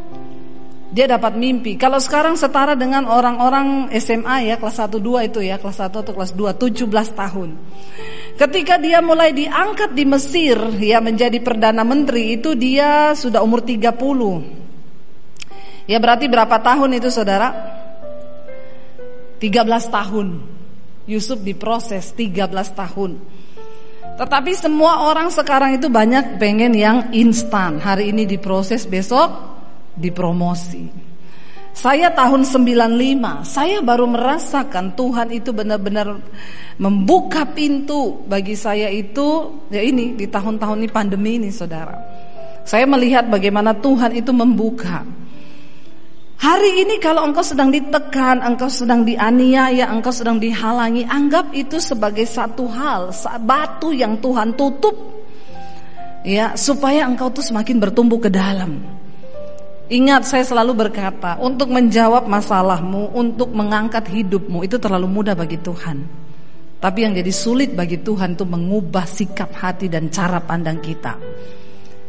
Dia 0.87 1.03
dapat 1.03 1.35
mimpi. 1.35 1.75
Kalau 1.75 1.99
sekarang 1.99 2.39
setara 2.39 2.71
dengan 2.71 3.11
orang-orang 3.11 3.91
SMA 3.99 4.47
ya 4.47 4.55
kelas 4.55 4.79
1 4.79 5.03
2 5.03 5.27
itu 5.27 5.43
ya, 5.43 5.59
kelas 5.59 5.83
1 5.83 5.99
atau 5.99 6.13
kelas 6.15 6.31
2 6.31 6.55
17 6.55 6.87
tahun. 7.11 7.59
Ketika 8.39 8.79
dia 8.79 9.03
mulai 9.03 9.35
diangkat 9.35 9.91
di 9.91 10.07
Mesir 10.07 10.55
ya 10.79 11.03
menjadi 11.03 11.43
perdana 11.43 11.83
menteri 11.83 12.39
itu 12.39 12.55
dia 12.55 13.11
sudah 13.11 13.43
umur 13.43 13.67
30. 13.67 15.91
Ya 15.91 15.99
berarti 15.99 16.31
berapa 16.31 16.55
tahun 16.55 16.95
itu 16.95 17.11
Saudara? 17.11 17.51
13 19.43 19.91
tahun. 19.91 20.27
Yusuf 21.07 21.39
diproses 21.43 22.15
13 22.15 22.47
tahun. 22.75 23.19
Tetapi 24.17 24.51
semua 24.55 25.07
orang 25.07 25.29
sekarang 25.29 25.75
itu 25.75 25.91
banyak 25.91 26.39
pengen 26.39 26.73
yang 26.73 27.11
instan. 27.11 27.77
Hari 27.77 28.15
ini 28.15 28.25
diproses, 28.25 28.89
besok 28.89 29.56
dipromosi. 29.97 31.07
Saya 31.77 32.09
tahun 32.09 32.41
95, 32.41 33.45
saya 33.45 33.85
baru 33.85 34.09
merasakan 34.09 34.97
Tuhan 34.97 35.29
itu 35.29 35.53
benar-benar 35.53 36.17
membuka 36.81 37.45
pintu 37.45 38.25
bagi 38.25 38.57
saya 38.57 38.89
itu 38.89 39.61
ya 39.69 39.85
ini 39.85 40.17
di 40.17 40.25
tahun-tahun 40.25 40.81
ini 40.81 40.89
pandemi 40.89 41.37
ini 41.37 41.53
Saudara. 41.53 41.93
Saya 42.65 42.89
melihat 42.89 43.29
bagaimana 43.29 43.77
Tuhan 43.77 44.17
itu 44.17 44.33
membuka. 44.33 45.05
Hari 46.37 46.85
ini 46.85 46.97
kalau 46.97 47.29
engkau 47.29 47.45
sedang 47.45 47.69
ditekan, 47.69 48.41
engkau 48.41 48.69
sedang 48.73 49.05
dianiaya, 49.05 49.89
engkau 49.89 50.13
sedang 50.13 50.41
dihalangi, 50.41 51.05
anggap 51.05 51.53
itu 51.53 51.77
sebagai 51.77 52.25
satu 52.25 52.65
hal, 52.69 53.13
batu 53.45 53.93
yang 53.93 54.17
Tuhan 54.17 54.57
tutup. 54.57 54.93
Ya, 56.25 56.57
supaya 56.57 57.05
engkau 57.05 57.29
tuh 57.29 57.45
semakin 57.45 57.77
bertumbuh 57.77 58.17
ke 58.17 58.33
dalam. 58.33 58.81
Ingat 59.87 60.27
saya 60.27 60.43
selalu 60.43 60.87
berkata, 60.87 61.39
untuk 61.39 61.71
menjawab 61.71 62.27
masalahmu, 62.27 63.15
untuk 63.15 63.55
mengangkat 63.55 64.03
hidupmu 64.11 64.67
itu 64.67 64.75
terlalu 64.75 65.07
mudah 65.07 65.31
bagi 65.31 65.55
Tuhan. 65.63 66.03
Tapi 66.77 66.99
yang 67.07 67.15
jadi 67.15 67.31
sulit 67.31 67.71
bagi 67.71 68.03
Tuhan 68.03 68.35
itu 68.35 68.43
mengubah 68.43 69.07
sikap 69.07 69.55
hati 69.55 69.87
dan 69.87 70.11
cara 70.11 70.43
pandang 70.43 70.83
kita. 70.83 71.15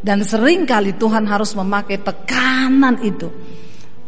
Dan 0.02 0.26
sering 0.26 0.66
kali 0.66 0.98
Tuhan 0.98 1.24
harus 1.30 1.54
memakai 1.54 2.02
tekanan 2.02 2.98
itu 3.06 3.30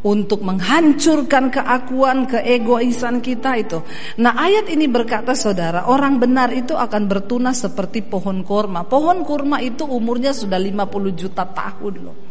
untuk 0.02 0.40
menghancurkan 0.42 1.52
keakuan, 1.52 2.26
keegoisan 2.26 3.22
kita 3.22 3.54
itu. 3.54 3.78
Nah, 4.18 4.34
ayat 4.34 4.66
ini 4.66 4.90
berkata 4.90 5.36
saudara, 5.36 5.86
orang 5.86 6.18
benar 6.18 6.50
itu 6.50 6.72
akan 6.72 7.06
bertunas 7.06 7.60
seperti 7.62 8.02
pohon 8.02 8.42
kurma. 8.42 8.82
Pohon 8.82 9.22
kurma 9.22 9.62
itu 9.62 9.84
umurnya 9.84 10.34
sudah 10.34 10.58
50 10.58 11.14
juta 11.14 11.44
tahun 11.46 11.94
loh. 12.00 12.29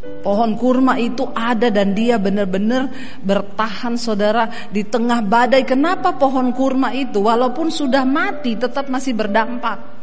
Pohon 0.00 0.56
kurma 0.56 0.96
itu 0.96 1.28
ada 1.36 1.68
dan 1.68 1.92
dia 1.92 2.16
benar-benar 2.16 2.88
bertahan 3.20 4.00
saudara 4.00 4.48
di 4.72 4.84
tengah 4.84 5.20
badai. 5.20 5.64
Kenapa 5.68 6.16
pohon 6.16 6.56
kurma 6.56 6.92
itu 6.96 7.20
walaupun 7.20 7.68
sudah 7.68 8.08
mati 8.08 8.56
tetap 8.56 8.88
masih 8.88 9.12
berdampak? 9.12 10.00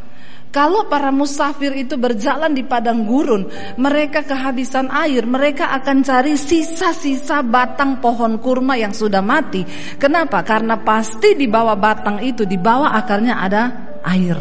Kalau 0.47 0.87
para 0.87 1.11
musafir 1.11 1.75
itu 1.75 1.99
berjalan 1.99 2.55
di 2.55 2.63
padang 2.63 3.03
gurun, 3.03 3.45
mereka 3.77 4.23
kehabisan 4.23 4.87
air, 4.89 5.27
mereka 5.27 5.75
akan 5.75 6.01
cari 6.01 6.39
sisa-sisa 6.39 7.43
batang 7.43 7.99
pohon 7.99 8.39
kurma 8.39 8.79
yang 8.79 8.95
sudah 8.95 9.19
mati. 9.19 9.67
Kenapa? 9.99 10.41
Karena 10.47 10.79
pasti 10.79 11.35
di 11.35 11.51
bawah 11.51 11.75
batang 11.75 12.23
itu, 12.23 12.47
di 12.47 12.55
bawah 12.55 12.95
akarnya 12.95 13.35
ada 13.37 13.63
air. 14.07 14.39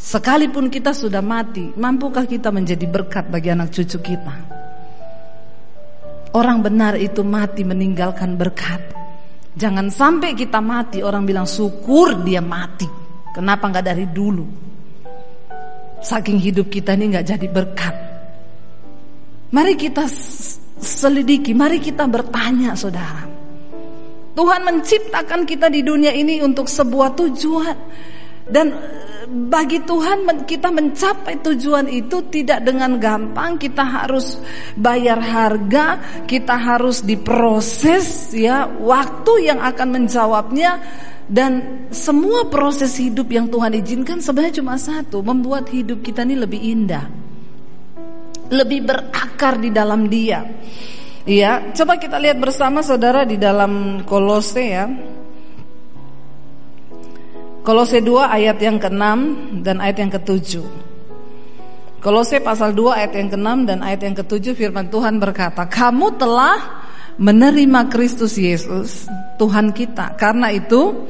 Sekalipun 0.00 0.72
kita 0.72 0.96
sudah 0.96 1.20
mati, 1.20 1.76
mampukah 1.76 2.24
kita 2.24 2.48
menjadi 2.48 2.88
berkat 2.88 3.28
bagi 3.28 3.52
anak 3.52 3.68
cucu 3.68 4.00
kita? 4.00 4.36
Orang 6.32 6.64
benar 6.64 6.96
itu 6.96 7.20
mati 7.20 7.68
meninggalkan 7.68 8.32
berkat. 8.40 8.80
Jangan 9.52 9.92
sampai 9.92 10.32
kita 10.32 10.62
mati 10.64 11.04
orang 11.04 11.28
bilang 11.28 11.44
syukur 11.44 12.24
dia 12.24 12.40
mati. 12.40 12.88
Kenapa 13.36 13.68
nggak 13.68 13.84
dari 13.84 14.06
dulu? 14.08 14.46
Saking 16.00 16.40
hidup 16.40 16.72
kita 16.72 16.96
ini 16.96 17.12
nggak 17.12 17.26
jadi 17.36 17.46
berkat. 17.52 17.94
Mari 19.52 19.74
kita 19.76 20.08
selidiki, 20.80 21.52
mari 21.52 21.76
kita 21.76 22.08
bertanya 22.08 22.72
saudara. 22.72 23.28
Tuhan 24.32 24.64
menciptakan 24.64 25.44
kita 25.44 25.68
di 25.68 25.84
dunia 25.84 26.14
ini 26.14 26.40
untuk 26.40 26.70
sebuah 26.70 27.12
tujuan. 27.18 27.76
Dan 28.50 28.74
eh, 28.74 29.26
bagi 29.30 29.80
Tuhan 29.86 30.26
kita 30.44 30.74
mencapai 30.74 31.38
tujuan 31.40 31.86
itu 31.86 32.26
tidak 32.28 32.66
dengan 32.66 32.98
gampang. 32.98 33.56
Kita 33.56 33.86
harus 33.86 34.36
bayar 34.74 35.22
harga, 35.22 35.86
kita 36.26 36.54
harus 36.58 37.06
diproses 37.06 38.34
ya, 38.34 38.66
waktu 38.66 39.48
yang 39.48 39.62
akan 39.62 39.88
menjawabnya 40.02 40.82
dan 41.30 41.86
semua 41.94 42.50
proses 42.50 42.98
hidup 42.98 43.30
yang 43.30 43.46
Tuhan 43.46 43.70
izinkan 43.78 44.18
sebenarnya 44.18 44.58
cuma 44.58 44.74
satu, 44.74 45.22
membuat 45.22 45.70
hidup 45.70 46.02
kita 46.02 46.26
ini 46.26 46.34
lebih 46.34 46.58
indah 46.58 47.20
lebih 48.50 48.82
berakar 48.82 49.56
di 49.62 49.70
dalam 49.70 50.10
dia. 50.10 50.42
Ya, 51.24 51.70
coba 51.70 51.96
kita 51.96 52.18
lihat 52.18 52.42
bersama 52.42 52.82
saudara 52.82 53.22
di 53.22 53.38
dalam 53.38 54.02
Kolose 54.02 54.64
ya. 54.66 54.84
Kolose 57.60 58.00
2 58.00 58.24
ayat 58.24 58.56
yang 58.56 58.80
ke-6 58.80 59.04
dan 59.60 59.84
ayat 59.84 59.96
yang 60.00 60.12
ke-7. 60.16 60.64
Kolose 62.00 62.40
pasal 62.40 62.72
2 62.72 62.96
ayat 62.96 63.12
yang 63.12 63.28
ke-6 63.28 63.48
dan 63.68 63.78
ayat 63.84 64.00
yang 64.00 64.16
ke-7 64.16 64.56
firman 64.56 64.88
Tuhan 64.88 65.20
berkata, 65.20 65.68
"Kamu 65.68 66.16
telah 66.16 66.56
menerima 67.20 67.92
Kristus 67.92 68.40
Yesus, 68.40 69.04
Tuhan 69.36 69.76
kita. 69.76 70.16
Karena 70.16 70.48
itu, 70.48 71.04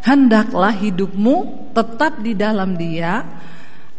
hendaklah 0.00 0.72
hidupmu 0.72 1.68
tetap 1.76 2.24
di 2.24 2.32
dalam 2.32 2.80
Dia." 2.80 3.20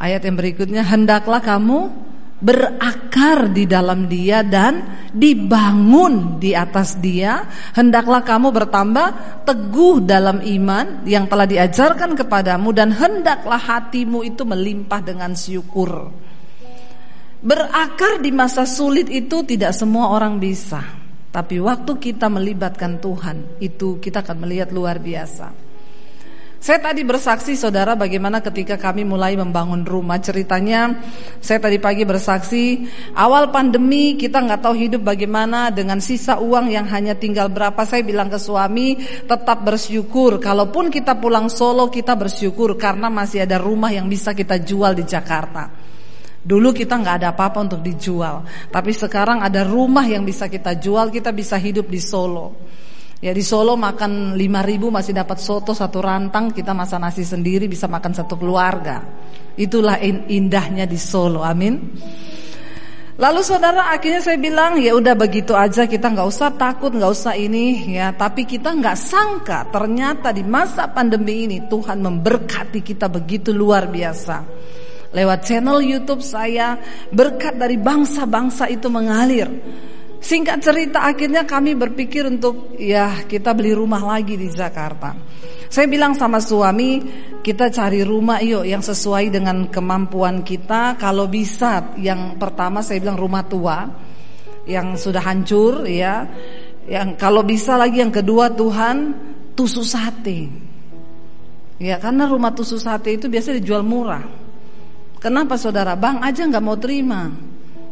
Ayat 0.02 0.26
yang 0.26 0.42
berikutnya, 0.42 0.82
"Hendaklah 0.82 1.38
kamu 1.38 2.11
berakar 2.42 3.54
di 3.54 3.70
dalam 3.70 4.10
dia 4.10 4.42
dan 4.42 5.06
dibangun 5.14 6.42
di 6.42 6.58
atas 6.58 6.98
dia 6.98 7.46
hendaklah 7.78 8.26
kamu 8.26 8.50
bertambah 8.50 9.08
teguh 9.46 10.02
dalam 10.02 10.42
iman 10.42 11.06
yang 11.06 11.30
telah 11.30 11.46
diajarkan 11.46 12.18
kepadamu 12.18 12.74
dan 12.74 12.90
hendaklah 12.90 13.62
hatimu 13.62 14.26
itu 14.26 14.42
melimpah 14.42 15.00
dengan 15.06 15.38
syukur. 15.38 16.10
Berakar 17.42 18.22
di 18.22 18.30
masa 18.34 18.66
sulit 18.66 19.10
itu 19.10 19.46
tidak 19.46 19.74
semua 19.78 20.14
orang 20.14 20.42
bisa 20.42 20.82
tapi 21.32 21.64
waktu 21.64 21.96
kita 21.96 22.28
melibatkan 22.28 23.00
Tuhan 23.00 23.64
itu 23.64 24.04
kita 24.04 24.20
akan 24.20 24.38
melihat 24.44 24.76
luar 24.76 25.00
biasa 25.00 25.71
saya 26.62 26.78
tadi 26.78 27.02
bersaksi 27.02 27.58
saudara 27.58 27.98
bagaimana 27.98 28.38
ketika 28.38 28.78
kami 28.78 29.02
mulai 29.02 29.34
membangun 29.34 29.82
rumah 29.82 30.22
ceritanya 30.22 30.94
saya 31.42 31.58
tadi 31.58 31.82
pagi 31.82 32.06
bersaksi 32.06 32.86
awal 33.18 33.50
pandemi 33.50 34.14
kita 34.14 34.38
nggak 34.46 34.62
tahu 34.62 34.78
hidup 34.78 35.02
bagaimana 35.02 35.74
dengan 35.74 35.98
sisa 35.98 36.38
uang 36.38 36.70
yang 36.70 36.86
hanya 36.86 37.18
tinggal 37.18 37.50
berapa 37.50 37.82
saya 37.82 38.06
bilang 38.06 38.30
ke 38.30 38.38
suami 38.38 38.94
tetap 39.26 39.66
bersyukur 39.66 40.38
kalaupun 40.38 40.94
kita 40.94 41.18
pulang 41.18 41.50
Solo 41.50 41.90
kita 41.90 42.14
bersyukur 42.14 42.78
karena 42.78 43.10
masih 43.10 43.42
ada 43.42 43.58
rumah 43.58 43.90
yang 43.90 44.06
bisa 44.06 44.38
kita 44.38 44.62
jual 44.62 44.94
di 44.94 45.02
Jakarta. 45.02 45.74
Dulu 46.42 46.70
kita 46.74 46.98
nggak 46.98 47.16
ada 47.22 47.34
apa-apa 47.34 47.58
untuk 47.70 47.82
dijual, 47.86 48.46
tapi 48.70 48.94
sekarang 48.94 49.42
ada 49.46 49.66
rumah 49.66 50.06
yang 50.06 50.26
bisa 50.26 50.46
kita 50.46 50.78
jual, 50.78 51.10
kita 51.10 51.34
bisa 51.34 51.58
hidup 51.58 51.90
di 51.90 52.02
Solo. 52.02 52.54
Ya 53.22 53.38
di 53.38 53.46
Solo 53.46 53.78
makan 53.78 54.34
5 54.34 54.42
ribu 54.66 54.90
masih 54.90 55.14
dapat 55.14 55.38
soto 55.38 55.78
satu 55.78 56.02
rantang, 56.02 56.50
kita 56.50 56.74
masak 56.74 56.98
nasi 56.98 57.22
sendiri 57.22 57.70
bisa 57.70 57.86
makan 57.86 58.18
satu 58.18 58.34
keluarga. 58.34 58.98
Itulah 59.54 60.02
indahnya 60.26 60.90
di 60.90 60.98
Solo, 60.98 61.46
amin. 61.46 61.78
Lalu 63.22 63.42
saudara 63.46 63.94
akhirnya 63.94 64.26
saya 64.26 64.42
bilang 64.42 64.82
ya 64.82 64.98
udah 64.98 65.14
begitu 65.14 65.54
aja 65.54 65.86
kita 65.86 66.10
nggak 66.10 66.26
usah 66.26 66.58
takut 66.58 66.90
nggak 66.90 67.12
usah 67.14 67.38
ini 67.38 67.94
ya 67.94 68.10
tapi 68.18 68.50
kita 68.50 68.74
nggak 68.74 68.98
sangka 68.98 69.70
ternyata 69.70 70.34
di 70.34 70.42
masa 70.42 70.90
pandemi 70.90 71.46
ini 71.46 71.70
Tuhan 71.70 72.02
memberkati 72.02 72.82
kita 72.82 73.14
begitu 73.14 73.54
luar 73.54 73.86
biasa 73.94 74.42
lewat 75.14 75.40
channel 75.46 75.86
YouTube 75.86 76.26
saya 76.26 76.82
berkat 77.14 77.62
dari 77.62 77.78
bangsa-bangsa 77.78 78.66
itu 78.74 78.90
mengalir 78.90 79.54
Singkat 80.22 80.62
cerita 80.62 81.02
akhirnya 81.02 81.50
kami 81.50 81.74
berpikir 81.74 82.30
untuk 82.30 82.78
ya 82.78 83.26
kita 83.26 83.58
beli 83.58 83.74
rumah 83.74 84.06
lagi 84.06 84.38
di 84.38 84.54
Jakarta. 84.54 85.18
Saya 85.66 85.90
bilang 85.90 86.14
sama 86.14 86.38
suami 86.38 87.02
kita 87.42 87.74
cari 87.74 88.06
rumah 88.06 88.38
yuk 88.38 88.62
yang 88.62 88.86
sesuai 88.86 89.34
dengan 89.34 89.66
kemampuan 89.74 90.46
kita. 90.46 90.94
Kalau 91.02 91.26
bisa 91.26 91.98
yang 91.98 92.38
pertama 92.38 92.86
saya 92.86 93.02
bilang 93.02 93.18
rumah 93.18 93.42
tua 93.50 93.90
yang 94.70 94.94
sudah 94.94 95.26
hancur 95.26 95.90
ya. 95.90 96.30
Yang 96.86 97.18
kalau 97.18 97.42
bisa 97.42 97.74
lagi 97.74 98.06
yang 98.06 98.14
kedua 98.14 98.54
Tuhan 98.54 99.18
tusuk 99.58 99.90
sate. 99.90 100.54
Ya 101.82 101.98
karena 101.98 102.30
rumah 102.30 102.54
tusuk 102.54 102.78
sate 102.78 103.18
itu 103.18 103.26
biasa 103.26 103.58
dijual 103.58 103.82
murah. 103.82 104.22
Kenapa 105.18 105.58
saudara? 105.58 105.98
Bang 105.98 106.22
aja 106.22 106.46
nggak 106.46 106.62
mau 106.62 106.78
terima. 106.78 107.26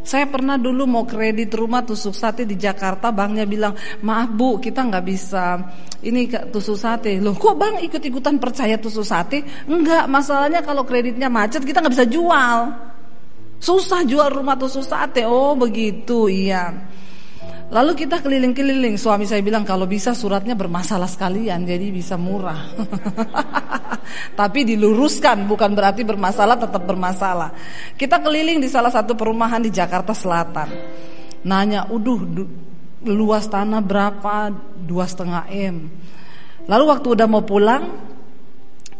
Saya 0.10 0.26
pernah 0.26 0.58
dulu 0.58 0.89
mau 0.89 1.06
kredit 1.06 1.54
rumah 1.54 1.86
tusuk 1.86 2.17
sate 2.17 2.41
di 2.41 2.58
Jakarta, 2.58 3.13
banknya 3.13 3.45
bilang, 3.45 3.78
maaf 4.02 4.34
bu, 4.34 4.58
kita 4.58 4.82
nggak 4.89 5.06
bisa 5.06 5.62
ini 6.02 6.26
tusuk 6.50 6.82
sate. 6.82 7.22
Loh, 7.22 7.38
kok 7.38 7.54
bang 7.54 7.78
ikut-ikutan 7.86 8.41
percaya 8.41 8.82
tusuk 8.82 9.06
sate? 9.06 9.45
Enggak, 9.69 10.10
masalahnya 10.10 10.65
kalau 10.65 10.82
kreditnya 10.82 11.30
macet 11.30 11.62
kita 11.62 11.86
nggak 11.86 11.93
bisa 11.93 12.10
jual. 12.10 12.74
Susah 13.62 14.02
jual 14.02 14.34
rumah 14.34 14.58
tusuk 14.58 14.82
sate. 14.82 15.30
Oh 15.30 15.54
begitu, 15.54 16.26
iya. 16.26 16.74
Lalu 17.69 17.91
kita 17.93 18.17
keliling-keliling. 18.25 18.97
Suami 18.97 19.29
saya 19.29 19.45
bilang 19.45 19.62
kalau 19.62 19.86
bisa 19.86 20.17
suratnya 20.17 20.58
bermasalah 20.58 21.05
sekalian, 21.05 21.69
jadi 21.69 21.93
bisa 21.93 22.17
murah. 22.17 22.65
Tapi 24.39 24.65
diluruskan, 24.65 25.45
bukan 25.45 25.77
berarti 25.77 26.01
bermasalah 26.01 26.58
tetap 26.58 26.82
bermasalah. 26.82 27.53
Kita 27.93 28.17
keliling 28.25 28.58
di 28.58 28.65
salah 28.65 28.89
satu 28.89 29.13
perumahan 29.13 29.62
di 29.62 29.69
Jakarta 29.69 30.17
Selatan. 30.17 30.69
Nanya, 31.45 31.86
uduh 31.93 32.25
luas 33.05 33.45
tanah 33.45 33.86
berapa? 33.86 34.49
Dua 34.82 35.05
setengah 35.05 35.45
m. 35.53 35.93
Lalu 36.65 36.84
waktu 36.89 37.08
udah 37.13 37.27
mau 37.29 37.45
pulang, 37.45 37.86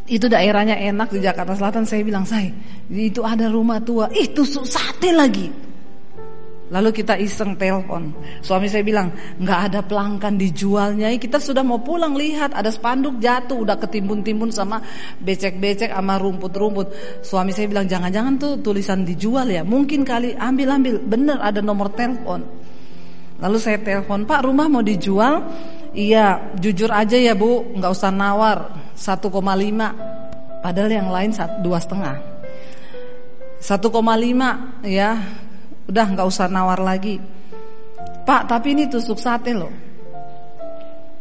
itu 0.06 0.30
daerahnya 0.30 0.78
enak 0.78 1.10
di 1.10 1.26
Jakarta 1.26 1.58
Selatan. 1.58 1.90
Saya 1.90 2.06
bilang, 2.06 2.30
saya 2.30 2.54
itu 2.94 3.26
ada 3.26 3.50
rumah 3.50 3.82
tua. 3.82 4.14
Itu 4.14 4.46
sate 4.46 5.10
lagi. 5.10 5.69
Lalu 6.70 6.90
kita 6.94 7.18
iseng 7.18 7.58
telepon. 7.58 8.14
Suami 8.46 8.70
saya 8.70 8.86
bilang, 8.86 9.10
nggak 9.42 9.60
ada 9.74 9.80
pelanggan 9.82 10.38
dijualnya. 10.38 11.10
Kita 11.18 11.42
sudah 11.42 11.66
mau 11.66 11.82
pulang 11.82 12.14
lihat 12.14 12.54
ada 12.54 12.70
spanduk 12.70 13.18
jatuh, 13.18 13.66
udah 13.66 13.74
ketimbun-timbun 13.82 14.54
sama 14.54 14.78
becek-becek 15.18 15.90
sama 15.90 16.22
rumput-rumput. 16.22 16.94
Suami 17.26 17.50
saya 17.58 17.66
bilang, 17.66 17.90
jangan-jangan 17.90 18.38
tuh 18.38 18.54
tulisan 18.62 19.02
dijual 19.02 19.50
ya. 19.50 19.66
Mungkin 19.66 20.06
kali 20.06 20.38
ambil-ambil. 20.38 21.02
Bener 21.02 21.38
ada 21.42 21.58
nomor 21.66 21.90
telepon. 21.98 22.46
Lalu 23.42 23.58
saya 23.58 23.82
telepon, 23.82 24.30
Pak 24.30 24.46
rumah 24.46 24.70
mau 24.70 24.86
dijual? 24.86 25.42
Iya, 25.90 26.54
jujur 26.62 26.94
aja 26.94 27.18
ya 27.18 27.34
Bu, 27.34 27.74
nggak 27.74 27.92
usah 27.98 28.14
nawar. 28.14 28.78
1,5. 28.94 29.34
Padahal 30.62 30.92
yang 30.92 31.10
lain 31.10 31.34
dua 31.66 31.82
setengah. 31.82 32.20
1,5 33.58 34.86
ya 34.86 35.20
Udah 35.90 36.06
nggak 36.06 36.28
usah 36.30 36.46
nawar 36.46 36.78
lagi. 36.78 37.18
Pak, 38.30 38.46
tapi 38.46 38.78
ini 38.78 38.86
tusuk 38.86 39.18
sate 39.18 39.58
loh. 39.58 39.74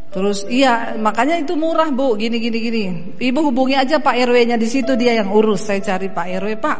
Terus 0.09 0.45
iya, 0.49 0.97
makanya 0.97 1.37
itu 1.37 1.53
murah 1.53 1.89
bu, 1.89 2.17
gini 2.17 2.37
gini 2.37 2.57
gini. 2.61 2.83
Ibu 3.17 3.49
hubungi 3.49 3.77
aja 3.77 4.01
Pak 4.01 4.13
RW-nya 4.29 4.57
di 4.57 4.69
situ 4.69 4.93
dia 4.93 5.17
yang 5.17 5.29
urus. 5.33 5.69
Saya 5.69 5.81
cari 5.81 6.09
Pak 6.09 6.25
RW 6.41 6.49
Pak. 6.57 6.77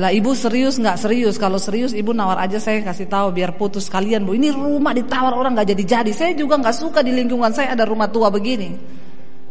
Lah 0.00 0.14
ibu 0.14 0.32
serius 0.32 0.78
nggak 0.78 0.96
serius? 0.96 1.34
Kalau 1.40 1.58
serius 1.58 1.92
ibu 1.92 2.14
nawar 2.14 2.38
aja 2.40 2.62
saya 2.62 2.78
kasih 2.80 3.10
tahu 3.10 3.34
biar 3.36 3.56
putus 3.56 3.88
kalian 3.92 4.24
bu. 4.24 4.32
Ini 4.36 4.52
rumah 4.52 4.96
ditawar 4.96 5.36
orang 5.36 5.56
nggak 5.56 5.76
jadi 5.76 5.84
jadi. 5.98 6.12
Saya 6.12 6.32
juga 6.36 6.56
nggak 6.56 6.76
suka 6.76 7.00
di 7.04 7.12
lingkungan 7.12 7.52
saya 7.52 7.76
ada 7.76 7.84
rumah 7.84 8.08
tua 8.08 8.32
begini. 8.32 8.76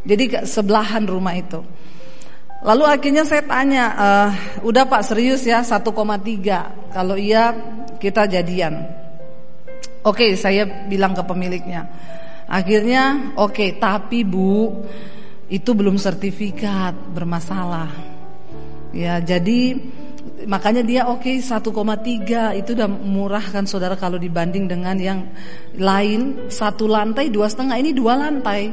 Jadi 0.05 0.45
sebelahan 0.47 1.05
rumah 1.05 1.35
itu. 1.37 1.61
Lalu 2.59 2.83
akhirnya 2.83 3.23
saya 3.23 3.39
tanya, 3.47 3.85
uh, 3.95 4.29
udah 4.67 4.83
Pak 4.83 5.07
serius 5.07 5.47
ya 5.47 5.63
1,3. 5.63 6.91
Kalau 6.91 7.15
iya 7.15 7.55
kita 8.03 8.27
jadian. 8.27 8.83
Oke, 10.03 10.31
okay, 10.31 10.31
saya 10.35 10.67
bilang 10.87 11.15
ke 11.15 11.23
pemiliknya. 11.23 11.87
Akhirnya 12.51 13.35
oke, 13.39 13.55
okay, 13.55 13.69
tapi 13.79 14.27
Bu 14.27 14.83
itu 15.47 15.71
belum 15.71 15.95
sertifikat 15.95 17.15
bermasalah. 17.15 17.91
Ya, 18.91 19.23
jadi 19.23 19.79
makanya 20.47 20.83
dia 20.83 21.01
oke 21.07 21.27
okay, 21.27 21.39
1,3 21.39 22.59
itu 22.59 22.69
udah 22.75 22.89
murah 22.89 23.43
kan 23.43 23.67
saudara 23.67 23.99
kalau 23.99 24.15
dibanding 24.15 24.67
dengan 24.67 24.95
yang 24.95 25.19
lain 25.75 26.47
satu 26.47 26.87
lantai 26.87 27.27
dua 27.27 27.51
setengah 27.51 27.75
ini 27.75 27.91
dua 27.91 28.15
lantai 28.15 28.71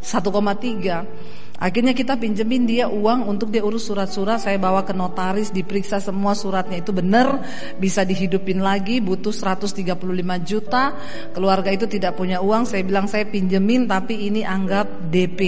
1,3 0.00 1.49
Akhirnya 1.60 1.92
kita 1.92 2.16
pinjemin 2.16 2.64
dia 2.64 2.88
uang 2.88 3.28
untuk 3.28 3.52
dia 3.52 3.60
urus 3.60 3.84
surat-surat, 3.84 4.40
saya 4.40 4.56
bawa 4.56 4.80
ke 4.80 4.96
notaris, 4.96 5.52
diperiksa 5.52 6.00
semua 6.00 6.32
suratnya 6.32 6.80
itu 6.80 6.88
benar, 6.88 7.44
bisa 7.76 8.00
dihidupin 8.00 8.64
lagi, 8.64 9.04
butuh 9.04 9.28
135 9.28 9.76
juta, 10.40 10.96
keluarga 11.36 11.68
itu 11.68 11.84
tidak 11.84 12.16
punya 12.16 12.40
uang, 12.40 12.64
saya 12.64 12.80
bilang 12.80 13.04
saya 13.04 13.28
pinjemin 13.28 13.84
tapi 13.84 14.32
ini 14.32 14.40
anggap 14.40 15.12
DP. 15.12 15.40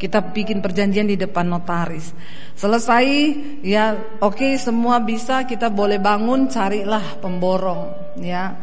Kita 0.00 0.32
bikin 0.32 0.64
perjanjian 0.64 1.12
di 1.12 1.20
depan 1.20 1.52
notaris. 1.52 2.16
Selesai, 2.56 3.04
ya 3.60 4.16
oke 4.24 4.40
okay, 4.40 4.52
semua 4.56 5.04
bisa, 5.04 5.44
kita 5.44 5.68
boleh 5.68 6.00
bangun, 6.00 6.48
carilah 6.48 7.20
pemborong, 7.20 8.16
ya. 8.16 8.56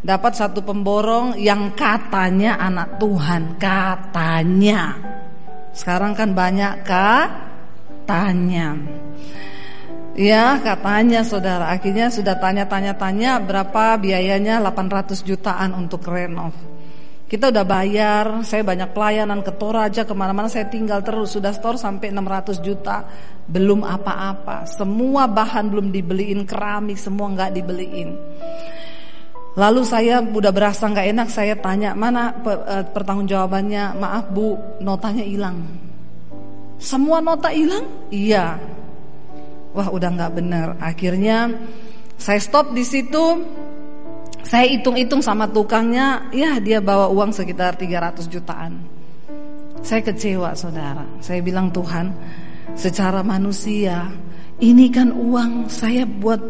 Dapat 0.00 0.32
satu 0.32 0.62
pemborong 0.62 1.34
yang 1.42 1.74
katanya 1.74 2.54
anak 2.54 3.02
Tuhan, 3.02 3.58
katanya. 3.58 5.18
Sekarang 5.70 6.18
kan 6.18 6.34
banyak 6.34 6.82
katanya. 6.82 8.74
Ya 10.18 10.58
katanya 10.58 11.22
saudara. 11.22 11.70
Akhirnya 11.70 12.10
sudah 12.10 12.36
tanya-tanya-tanya 12.36 13.40
Berapa 13.40 13.96
biayanya? 13.96 14.58
800 14.60 15.22
jutaan 15.22 15.72
untuk 15.72 16.02
renov. 16.04 16.52
Kita 17.30 17.54
udah 17.54 17.62
bayar 17.62 18.42
Saya 18.42 18.66
banyak 18.66 18.90
pelayanan 18.90 19.46
ke 19.46 19.54
Toraja 19.54 20.02
Ke 20.02 20.12
mana-mana 20.12 20.50
saya 20.50 20.66
tinggal 20.66 21.00
terus. 21.06 21.32
Sudah 21.38 21.54
store 21.54 21.78
sampai 21.78 22.10
600 22.10 22.58
juta. 22.58 23.06
Belum 23.46 23.86
apa-apa. 23.86 24.66
Semua 24.66 25.30
bahan 25.30 25.70
belum 25.70 25.94
dibeliin 25.94 26.42
Keramik 26.42 26.98
semua 26.98 27.30
nggak 27.30 27.50
dibeliin 27.54 28.10
Lalu 29.58 29.82
saya 29.82 30.22
udah 30.22 30.52
berasa 30.54 30.86
nggak 30.86 31.08
enak, 31.10 31.28
saya 31.30 31.58
tanya 31.58 31.90
mana 31.98 32.30
eh, 32.46 32.86
pertanggungjawabannya. 32.86 33.98
Maaf 33.98 34.30
bu, 34.30 34.54
notanya 34.78 35.26
hilang. 35.26 35.58
Semua 36.78 37.18
nota 37.18 37.50
hilang? 37.50 37.84
Iya. 38.14 38.56
Wah 39.74 39.88
udah 39.90 40.10
nggak 40.14 40.32
benar. 40.38 40.68
Akhirnya 40.78 41.50
saya 42.14 42.38
stop 42.38 42.70
di 42.72 42.86
situ. 42.86 43.42
Saya 44.40 44.66
hitung-hitung 44.66 45.20
sama 45.20 45.46
tukangnya, 45.46 46.26
ya 46.32 46.58
dia 46.58 46.80
bawa 46.80 47.12
uang 47.12 47.30
sekitar 47.30 47.76
300 47.76 48.24
jutaan. 48.26 48.82
Saya 49.84 50.00
kecewa 50.00 50.56
saudara. 50.56 51.04
Saya 51.20 51.44
bilang 51.44 51.68
Tuhan, 51.70 52.10
secara 52.74 53.20
manusia 53.20 54.10
ini 54.60 54.92
kan 54.92 55.12
uang 55.12 55.72
saya 55.72 56.04
buat 56.04 56.40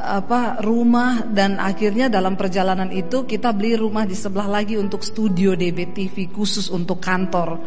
apa 0.00 0.64
rumah 0.64 1.28
dan 1.28 1.60
akhirnya 1.60 2.08
dalam 2.08 2.32
perjalanan 2.32 2.88
itu 2.88 3.28
kita 3.28 3.52
beli 3.52 3.76
rumah 3.76 4.08
di 4.08 4.16
sebelah 4.16 4.48
lagi 4.48 4.80
untuk 4.80 5.04
studio 5.04 5.52
DBTV 5.52 6.32
khusus 6.32 6.72
untuk 6.72 6.98
kantor. 6.98 7.60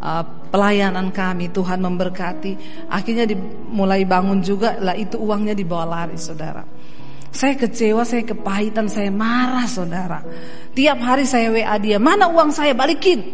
Uh, 0.00 0.24
pelayanan 0.48 1.12
kami 1.12 1.52
Tuhan 1.52 1.80
memberkati. 1.80 2.84
Akhirnya 2.88 3.28
dimulai 3.28 4.04
bangun 4.04 4.40
juga 4.40 4.76
lah 4.80 4.96
itu 4.96 5.16
uangnya 5.20 5.56
dibawa 5.56 6.04
lari 6.04 6.16
saudara. 6.16 6.64
Saya 7.32 7.54
kecewa 7.56 8.04
saya 8.04 8.24
kepahitan 8.24 8.88
saya 8.88 9.08
marah 9.08 9.64
saudara. 9.64 10.20
Tiap 10.76 10.98
hari 11.00 11.24
saya 11.24 11.48
WA 11.48 11.76
dia 11.80 11.96
mana 11.96 12.28
uang 12.28 12.52
saya? 12.52 12.76
Balikin. 12.76 13.24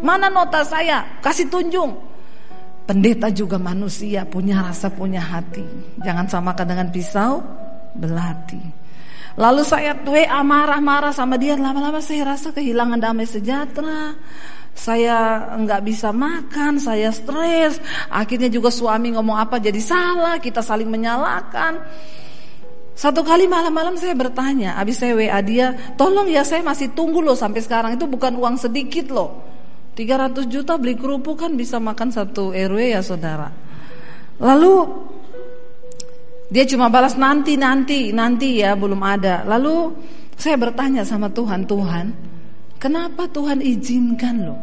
Mana 0.00 0.32
nota 0.32 0.62
saya? 0.66 1.20
Kasih 1.20 1.46
tunjung 1.52 2.09
Pendeta 2.90 3.30
juga 3.30 3.54
manusia, 3.54 4.26
punya 4.26 4.66
rasa, 4.66 4.90
punya 4.90 5.22
hati. 5.22 5.62
Jangan 6.02 6.26
samakan 6.26 6.66
dengan 6.66 6.90
pisau 6.90 7.38
belati. 7.94 8.58
Lalu 9.38 9.62
saya 9.62 9.94
WA 9.94 10.42
marah-marah 10.42 11.14
sama 11.14 11.38
dia, 11.38 11.54
lama-lama 11.54 12.02
saya 12.02 12.34
rasa 12.34 12.50
kehilangan 12.50 12.98
damai 12.98 13.30
sejahtera. 13.30 14.18
Saya 14.74 15.38
nggak 15.54 15.86
bisa 15.86 16.10
makan, 16.10 16.82
saya 16.82 17.14
stres. 17.14 17.78
Akhirnya 18.10 18.50
juga 18.50 18.74
suami 18.74 19.14
ngomong 19.14 19.38
apa 19.38 19.62
jadi 19.62 19.78
salah, 19.78 20.42
kita 20.42 20.58
saling 20.58 20.90
menyalahkan. 20.90 21.78
Satu 22.98 23.22
kali 23.22 23.46
malam-malam 23.46 23.94
saya 24.02 24.18
bertanya, 24.18 24.74
habis 24.74 24.98
saya 24.98 25.14
WA 25.14 25.38
dia, 25.46 25.94
tolong 25.94 26.26
ya 26.26 26.42
saya 26.42 26.66
masih 26.66 26.90
tunggu 26.90 27.22
loh 27.22 27.38
sampai 27.38 27.62
sekarang 27.62 27.94
itu 27.94 28.10
bukan 28.10 28.34
uang 28.34 28.58
sedikit 28.58 29.14
loh. 29.14 29.49
300 30.00 30.48
juta 30.48 30.80
beli 30.80 30.96
kerupuk 30.96 31.44
kan 31.44 31.52
bisa 31.52 31.76
makan 31.76 32.08
satu 32.08 32.56
RW 32.56 32.96
ya 32.96 33.04
saudara. 33.04 33.52
Lalu 34.40 34.88
dia 36.48 36.64
cuma 36.64 36.88
balas 36.88 37.20
nanti 37.20 37.60
nanti 37.60 38.08
nanti 38.08 38.64
ya 38.64 38.72
belum 38.72 38.96
ada. 39.04 39.44
Lalu 39.44 39.92
saya 40.40 40.56
bertanya 40.56 41.04
sama 41.04 41.28
Tuhan, 41.28 41.68
Tuhan, 41.68 42.16
kenapa 42.80 43.28
Tuhan 43.28 43.60
izinkan 43.60 44.48
loh? 44.48 44.60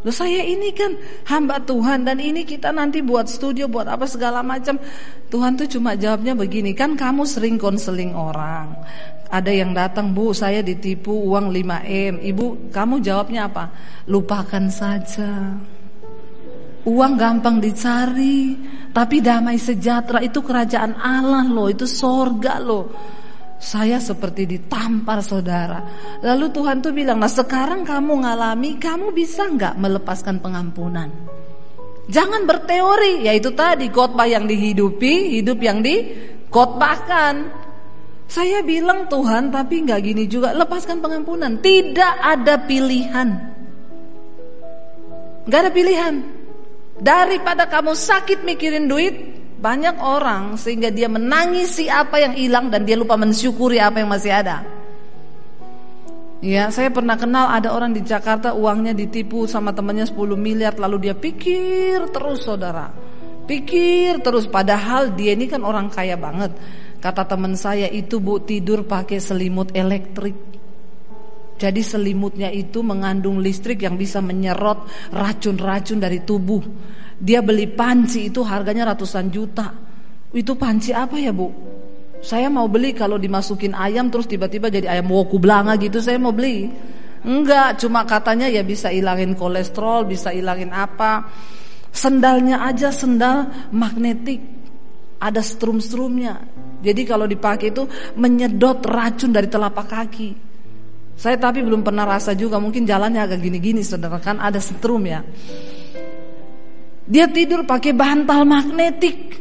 Loh 0.00 0.16
saya 0.16 0.40
ini 0.48 0.72
kan 0.72 0.96
hamba 1.28 1.60
Tuhan 1.60 2.08
dan 2.08 2.16
ini 2.16 2.48
kita 2.48 2.72
nanti 2.72 3.04
buat 3.04 3.28
studio 3.28 3.68
buat 3.68 3.84
apa 3.84 4.08
segala 4.08 4.40
macam. 4.40 4.80
Tuhan 5.28 5.60
tuh 5.60 5.68
cuma 5.68 5.92
jawabnya 5.92 6.32
begini, 6.32 6.72
kan 6.72 6.96
kamu 6.96 7.28
sering 7.28 7.60
konseling 7.60 8.16
orang. 8.16 8.72
Ada 9.30 9.54
yang 9.54 9.70
datang, 9.70 10.10
"Bu, 10.10 10.34
saya 10.34 10.58
ditipu 10.58 11.14
uang 11.14 11.54
5M." 11.54 12.18
Ibu, 12.18 12.74
kamu 12.74 12.98
jawabnya 12.98 13.46
apa? 13.46 13.70
Lupakan 14.10 14.66
saja. 14.66 15.54
Uang 16.82 17.14
gampang 17.14 17.62
dicari, 17.62 18.58
tapi 18.90 19.22
damai 19.22 19.60
sejahtera 19.60 20.18
itu 20.18 20.42
kerajaan 20.42 20.98
Allah 20.98 21.46
loh, 21.46 21.70
itu 21.70 21.86
sorga 21.86 22.58
loh. 22.58 22.90
Saya 23.60 24.00
seperti 24.00 24.48
ditampar 24.48 25.20
saudara. 25.20 25.84
Lalu 26.24 26.48
Tuhan 26.48 26.80
tuh 26.80 26.96
bilang, 26.96 27.20
nah 27.20 27.28
sekarang 27.28 27.84
kamu 27.84 28.24
ngalami, 28.24 28.80
kamu 28.80 29.12
bisa 29.12 29.46
nggak 29.46 29.76
melepaskan 29.76 30.40
pengampunan? 30.40 31.12
Jangan 32.10 32.42
berteori, 32.48 33.28
yaitu 33.28 33.54
tadi 33.54 33.92
khotbah 33.92 34.26
yang 34.26 34.48
dihidupi, 34.48 35.38
hidup 35.38 35.60
yang 35.62 35.78
dikhotbahkan. 35.84 37.68
Saya 38.30 38.62
bilang 38.62 39.10
Tuhan 39.10 39.50
tapi 39.50 39.82
nggak 39.82 40.00
gini 40.06 40.24
juga 40.30 40.54
lepaskan 40.54 41.02
pengampunan. 41.02 41.58
Tidak 41.58 42.14
ada 42.22 42.62
pilihan. 42.62 43.28
Gak 45.50 45.66
ada 45.66 45.72
pilihan. 45.74 46.14
Daripada 47.00 47.66
kamu 47.66 47.96
sakit 47.96 48.46
mikirin 48.46 48.86
duit, 48.86 49.14
banyak 49.58 49.98
orang 49.98 50.54
sehingga 50.54 50.94
dia 50.94 51.10
menangisi 51.10 51.90
apa 51.90 52.22
yang 52.22 52.38
hilang 52.38 52.70
dan 52.70 52.86
dia 52.86 52.94
lupa 52.94 53.18
mensyukuri 53.18 53.82
apa 53.82 53.98
yang 53.98 54.10
masih 54.14 54.30
ada. 54.30 54.62
Ya, 56.40 56.70
saya 56.72 56.88
pernah 56.88 57.18
kenal 57.18 57.50
ada 57.50 57.74
orang 57.74 57.92
di 57.92 58.00
Jakarta 58.00 58.54
uangnya 58.54 58.96
ditipu 58.96 59.44
sama 59.44 59.76
temannya 59.76 60.08
10 60.08 60.16
miliar 60.38 60.72
lalu 60.78 61.10
dia 61.10 61.18
pikir 61.18 62.14
terus 62.14 62.46
saudara. 62.46 62.94
Pikir 63.44 64.22
terus 64.22 64.46
padahal 64.46 65.12
dia 65.18 65.34
ini 65.34 65.50
kan 65.50 65.66
orang 65.66 65.90
kaya 65.90 66.14
banget. 66.14 66.54
Kata 67.00 67.24
teman 67.24 67.56
saya 67.56 67.88
itu 67.88 68.20
bu 68.20 68.44
tidur 68.44 68.84
pakai 68.84 69.16
selimut 69.16 69.72
elektrik. 69.72 70.36
Jadi 71.60 71.80
selimutnya 71.84 72.48
itu 72.52 72.80
mengandung 72.80 73.40
listrik 73.40 73.84
yang 73.84 73.96
bisa 73.96 74.20
menyerot 74.20 75.12
racun-racun 75.12 76.00
dari 76.00 76.24
tubuh. 76.24 76.60
Dia 77.20 77.44
beli 77.44 77.68
panci 77.68 78.32
itu 78.32 78.40
harganya 78.44 78.92
ratusan 78.92 79.28
juta. 79.28 79.72
Itu 80.32 80.56
panci 80.56 80.92
apa 80.92 81.16
ya 81.20 81.32
bu? 81.32 81.48
Saya 82.20 82.52
mau 82.52 82.68
beli 82.68 82.92
kalau 82.92 83.16
dimasukin 83.16 83.72
ayam 83.72 84.12
terus 84.12 84.28
tiba-tiba 84.28 84.68
jadi 84.68 84.92
ayam 84.92 85.08
woku 85.08 85.40
belanga 85.40 85.76
gitu 85.80 86.04
saya 86.04 86.20
mau 86.20 86.36
beli. 86.36 86.68
Enggak, 87.20 87.80
cuma 87.80 88.08
katanya 88.08 88.48
ya 88.48 88.64
bisa 88.64 88.88
ilangin 88.88 89.36
kolesterol, 89.36 90.08
bisa 90.08 90.32
ilangin 90.32 90.72
apa. 90.72 91.28
Sendalnya 91.92 92.64
aja 92.64 92.88
sendal 92.88 93.68
magnetik. 93.72 94.40
Ada 95.20 95.44
strum-strumnya. 95.44 96.59
Jadi 96.80 97.02
kalau 97.04 97.28
dipakai 97.28 97.70
itu 97.70 97.84
menyedot 98.16 98.80
racun 98.84 99.30
dari 99.30 99.46
telapak 99.46 99.86
kaki. 99.86 100.30
Saya 101.20 101.36
tapi 101.36 101.60
belum 101.60 101.84
pernah 101.84 102.08
rasa 102.08 102.32
juga, 102.32 102.56
mungkin 102.56 102.88
jalannya 102.88 103.20
agak 103.20 103.44
gini-gini 103.44 103.84
saudara 103.84 104.16
kan 104.16 104.40
ada 104.40 104.56
strum 104.56 105.04
ya. 105.04 105.20
Dia 107.04 107.28
tidur 107.28 107.68
pakai 107.68 107.92
bantal 107.92 108.48
magnetik. 108.48 109.36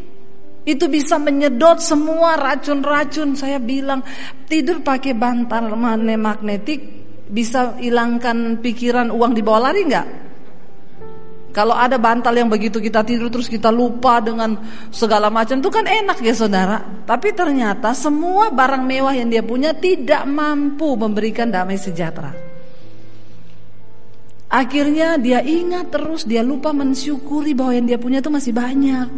Itu 0.68 0.92
bisa 0.92 1.16
menyedot 1.16 1.80
semua 1.80 2.36
racun-racun. 2.36 3.40
Saya 3.40 3.64
bilang 3.64 4.04
tidur 4.46 4.84
pakai 4.84 5.16
bantal 5.16 5.72
magnetik 5.80 6.82
bisa 7.30 7.78
hilangkan 7.78 8.60
pikiran 8.60 9.14
uang 9.14 9.38
di 9.38 9.42
bawah 9.46 9.70
lari 9.70 9.86
nggak? 9.86 10.29
Kalau 11.50 11.74
ada 11.74 11.98
bantal 11.98 12.38
yang 12.38 12.46
begitu 12.46 12.78
kita 12.78 13.02
tidur 13.02 13.34
terus 13.34 13.50
kita 13.50 13.74
lupa 13.74 14.22
dengan 14.22 14.54
segala 14.94 15.34
macam 15.34 15.58
itu 15.58 15.70
kan 15.74 15.82
enak 15.82 16.22
ya 16.22 16.34
saudara. 16.38 16.78
Tapi 17.10 17.34
ternyata 17.34 17.98
semua 17.98 18.54
barang 18.54 18.86
mewah 18.86 19.18
yang 19.18 19.34
dia 19.34 19.42
punya 19.42 19.74
tidak 19.74 20.30
mampu 20.30 20.94
memberikan 20.94 21.50
damai 21.50 21.82
sejahtera. 21.82 22.50
Akhirnya 24.50 25.18
dia 25.18 25.42
ingat 25.42 25.94
terus 25.94 26.26
dia 26.26 26.42
lupa 26.46 26.74
mensyukuri 26.74 27.54
bahwa 27.58 27.74
yang 27.74 27.86
dia 27.90 27.98
punya 28.02 28.22
itu 28.22 28.30
masih 28.30 28.54
banyak. 28.54 29.10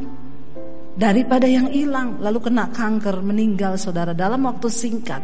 Daripada 0.96 1.48
yang 1.48 1.72
hilang 1.72 2.20
lalu 2.20 2.52
kena 2.52 2.68
kanker 2.72 3.24
meninggal 3.24 3.76
saudara 3.76 4.16
dalam 4.16 4.44
waktu 4.48 4.68
singkat. 4.72 5.24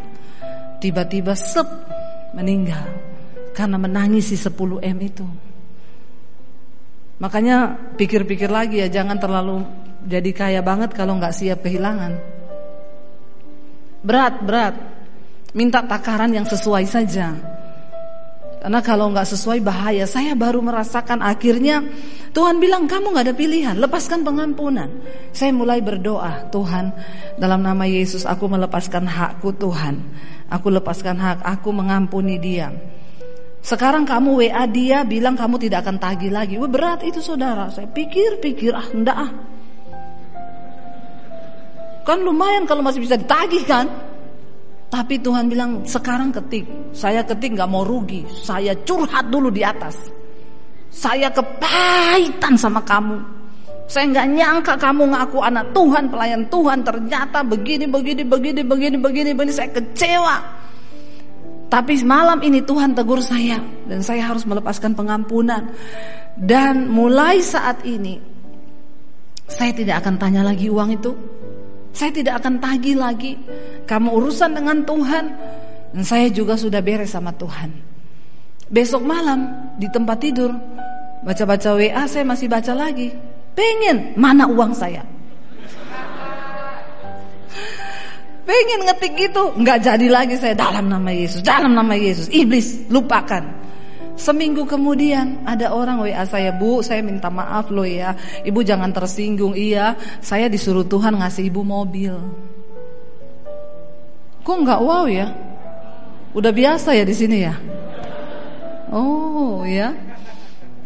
Tiba-tiba 0.80 1.32
sep 1.32 1.68
meninggal 2.36 2.84
karena 3.56 3.80
menangisi 3.80 4.36
10 4.36 4.80
M 4.84 4.98
itu. 5.00 5.47
Makanya 7.18 7.74
pikir-pikir 7.98 8.46
lagi 8.46 8.78
ya 8.78 8.86
jangan 8.86 9.18
terlalu 9.18 9.66
jadi 10.06 10.30
kaya 10.30 10.60
banget 10.62 10.94
kalau 10.94 11.18
nggak 11.18 11.34
siap 11.34 11.66
kehilangan. 11.66 12.14
Berat, 14.00 14.34
berat. 14.46 14.74
Minta 15.52 15.82
takaran 15.82 16.30
yang 16.30 16.46
sesuai 16.46 16.86
saja. 16.86 17.34
Karena 18.58 18.80
kalau 18.82 19.10
nggak 19.10 19.28
sesuai 19.34 19.58
bahaya. 19.62 20.06
Saya 20.06 20.34
baru 20.38 20.62
merasakan 20.62 21.22
akhirnya 21.22 21.82
Tuhan 22.34 22.58
bilang 22.62 22.86
kamu 22.86 23.14
nggak 23.14 23.26
ada 23.30 23.36
pilihan, 23.36 23.76
lepaskan 23.78 24.22
pengampunan. 24.22 24.90
Saya 25.30 25.54
mulai 25.54 25.82
berdoa, 25.82 26.46
Tuhan, 26.50 26.90
dalam 27.38 27.62
nama 27.62 27.86
Yesus 27.86 28.26
aku 28.26 28.50
melepaskan 28.50 29.06
hakku 29.06 29.54
Tuhan. 29.54 29.98
Aku 30.48 30.72
lepaskan 30.72 31.18
hak, 31.20 31.38
aku 31.44 31.70
mengampuni 31.70 32.40
dia. 32.40 32.72
Sekarang 33.58 34.06
kamu 34.06 34.38
WA 34.38 34.64
dia 34.70 35.02
bilang 35.02 35.34
kamu 35.34 35.58
tidak 35.58 35.84
akan 35.84 35.98
tagih 35.98 36.30
lagi. 36.30 36.54
Wah, 36.56 36.70
berat 36.70 37.02
itu 37.02 37.18
saudara. 37.18 37.68
Saya 37.68 37.90
pikir-pikir 37.90 38.72
ah 38.72 38.86
enggak 38.94 39.18
ah. 39.18 39.30
Kan 42.06 42.24
lumayan 42.24 42.64
kalau 42.64 42.80
masih 42.80 43.04
bisa 43.04 43.18
ditagih 43.18 43.66
kan. 43.68 43.84
Tapi 44.88 45.20
Tuhan 45.20 45.52
bilang 45.52 45.84
sekarang 45.84 46.32
ketik. 46.32 46.64
Saya 46.96 47.20
ketik 47.20 47.52
nggak 47.52 47.68
mau 47.68 47.84
rugi. 47.84 48.24
Saya 48.24 48.72
curhat 48.88 49.28
dulu 49.28 49.52
di 49.52 49.60
atas. 49.60 50.08
Saya 50.88 51.28
kepahitan 51.28 52.56
sama 52.56 52.80
kamu. 52.80 53.20
Saya 53.84 54.08
nggak 54.08 54.28
nyangka 54.32 54.74
kamu 54.80 55.12
ngaku 55.12 55.38
anak 55.44 55.68
Tuhan, 55.76 56.08
pelayan 56.08 56.42
Tuhan. 56.48 56.80
Ternyata 56.80 57.44
begini, 57.44 57.84
begini, 57.84 58.24
begini, 58.24 58.62
begini, 58.64 58.96
begini, 58.96 59.30
begini. 59.36 59.52
Saya 59.52 59.68
kecewa. 59.76 60.36
Tapi 61.68 62.00
malam 62.00 62.40
ini 62.40 62.64
Tuhan 62.64 62.96
tegur 62.96 63.20
saya 63.20 63.60
dan 63.84 64.00
saya 64.00 64.24
harus 64.24 64.48
melepaskan 64.48 64.96
pengampunan. 64.96 65.68
Dan 66.32 66.88
mulai 66.88 67.44
saat 67.44 67.84
ini 67.84 68.16
saya 69.44 69.76
tidak 69.76 70.00
akan 70.04 70.16
tanya 70.16 70.40
lagi 70.40 70.72
uang 70.72 70.96
itu. 70.96 71.12
Saya 71.92 72.08
tidak 72.08 72.40
akan 72.40 72.56
tagih 72.56 72.96
lagi. 72.96 73.36
Kamu 73.84 74.08
urusan 74.16 74.56
dengan 74.56 74.80
Tuhan 74.84 75.24
dan 75.92 76.04
saya 76.04 76.32
juga 76.32 76.56
sudah 76.56 76.80
beres 76.80 77.12
sama 77.12 77.36
Tuhan. 77.36 77.68
Besok 78.68 79.04
malam 79.04 79.72
di 79.76 79.88
tempat 79.88 80.20
tidur 80.20 80.52
baca-baca 81.24 81.76
WA 81.76 82.04
saya 82.08 82.24
masih 82.24 82.48
baca 82.48 82.72
lagi. 82.72 83.12
Pengen 83.52 84.16
mana 84.16 84.48
uang 84.48 84.72
saya? 84.72 85.17
Pengen 88.48 88.88
ngetik 88.88 89.12
gitu, 89.12 89.52
nggak 89.60 89.78
jadi 89.84 90.06
lagi 90.08 90.40
saya 90.40 90.56
dalam 90.56 90.88
nama 90.88 91.12
Yesus, 91.12 91.44
dalam 91.44 91.76
nama 91.76 91.92
Yesus. 91.92 92.32
Iblis, 92.32 92.88
lupakan. 92.88 93.44
Seminggu 94.16 94.64
kemudian 94.64 95.44
ada 95.44 95.70
orang 95.76 96.00
WA 96.00 96.24
saya, 96.24 96.48
Bu, 96.56 96.80
saya 96.80 97.04
minta 97.04 97.28
maaf 97.28 97.68
loh 97.68 97.84
ya. 97.84 98.16
Ibu 98.48 98.64
jangan 98.64 98.88
tersinggung. 98.88 99.52
Iya, 99.52 100.00
saya 100.24 100.48
disuruh 100.48 100.88
Tuhan 100.88 101.20
ngasih 101.20 101.52
ibu 101.52 101.60
mobil. 101.60 102.16
Kok 104.42 104.58
nggak 104.64 104.80
wow 104.80 105.04
ya? 105.04 105.28
Udah 106.32 106.48
biasa 106.48 106.96
ya 106.96 107.04
di 107.04 107.12
sini 107.12 107.44
ya? 107.44 107.54
Oh 108.88 109.60
ya. 109.68 109.92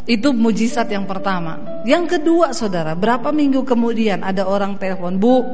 Itu 0.03 0.35
mujizat 0.35 0.90
yang 0.90 1.07
pertama. 1.07 1.62
Yang 1.87 2.18
kedua, 2.18 2.51
saudara, 2.51 2.98
berapa 2.98 3.31
minggu 3.31 3.62
kemudian 3.62 4.27
ada 4.27 4.51
orang 4.51 4.75
telepon, 4.83 5.14
Bu, 5.14 5.46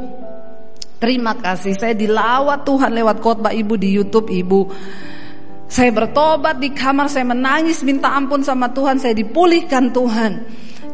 Terima 0.98 1.38
kasih 1.38 1.78
saya 1.78 1.94
dilawat 1.94 2.66
Tuhan 2.66 2.90
lewat 2.90 3.22
khotbah 3.22 3.54
ibu 3.54 3.78
di 3.78 3.94
YouTube 3.94 4.34
ibu. 4.34 4.66
Saya 5.68 5.94
bertobat 5.94 6.58
di 6.58 6.72
kamar, 6.74 7.12
saya 7.12 7.28
menangis 7.28 7.84
minta 7.84 8.10
ampun 8.16 8.40
sama 8.42 8.72
Tuhan, 8.72 8.98
saya 8.98 9.12
dipulihkan 9.14 9.92
Tuhan. 9.94 10.42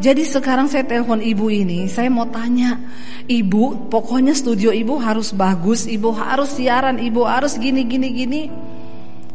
Jadi 0.03 0.27
sekarang 0.27 0.67
saya 0.67 0.83
telepon 0.83 1.23
ibu 1.23 1.47
ini, 1.47 1.87
saya 1.87 2.11
mau 2.11 2.27
tanya, 2.27 2.83
ibu, 3.31 3.87
pokoknya 3.87 4.35
studio 4.35 4.75
ibu 4.75 4.99
harus 4.99 5.31
bagus, 5.31 5.87
ibu 5.87 6.11
harus 6.11 6.59
siaran, 6.59 6.99
ibu 6.99 7.23
harus 7.23 7.55
gini 7.57 7.87
gini 7.87 8.09
gini. 8.11 8.43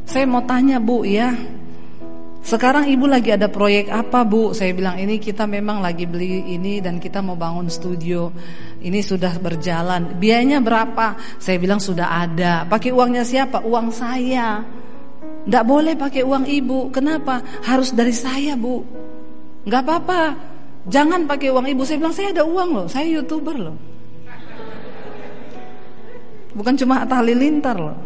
Saya 0.04 0.28
mau 0.28 0.44
tanya 0.44 0.84
bu 0.84 1.08
ya, 1.08 1.32
sekarang 2.40 2.88
ibu 2.88 3.04
lagi 3.04 3.36
ada 3.36 3.52
proyek 3.52 3.92
apa 3.92 4.24
bu? 4.24 4.56
Saya 4.56 4.72
bilang 4.72 4.96
ini 4.96 5.20
kita 5.20 5.44
memang 5.44 5.84
lagi 5.84 6.08
beli 6.08 6.56
ini 6.56 6.80
dan 6.80 6.98
kita 6.98 7.20
mau 7.20 7.36
bangun 7.36 7.68
studio. 7.68 8.32
Ini 8.80 9.00
sudah 9.04 9.36
berjalan. 9.44 10.16
Biayanya 10.16 10.64
berapa? 10.64 11.20
Saya 11.36 11.60
bilang 11.60 11.84
sudah 11.84 12.24
ada. 12.24 12.64
Pakai 12.64 12.96
uangnya 12.96 13.28
siapa? 13.28 13.60
Uang 13.68 13.92
saya. 13.92 14.64
Tidak 15.20 15.66
boleh 15.68 16.00
pakai 16.00 16.24
uang 16.24 16.48
ibu. 16.48 16.88
Kenapa? 16.96 17.44
Harus 17.68 17.92
dari 17.92 18.16
saya 18.16 18.56
bu. 18.56 18.88
Gak 19.68 19.84
apa-apa. 19.84 20.22
Jangan 20.88 21.28
pakai 21.28 21.52
uang 21.52 21.68
ibu. 21.68 21.84
Saya 21.84 22.00
bilang 22.00 22.16
saya 22.16 22.32
ada 22.32 22.48
uang 22.48 22.70
loh. 22.72 22.88
Saya 22.88 23.20
youtuber 23.20 23.56
loh. 23.60 23.89
Bukan 26.50 26.74
cuma 26.74 27.06
Atta 27.06 27.22
Halilintar 27.22 27.78
loh. 27.78 27.98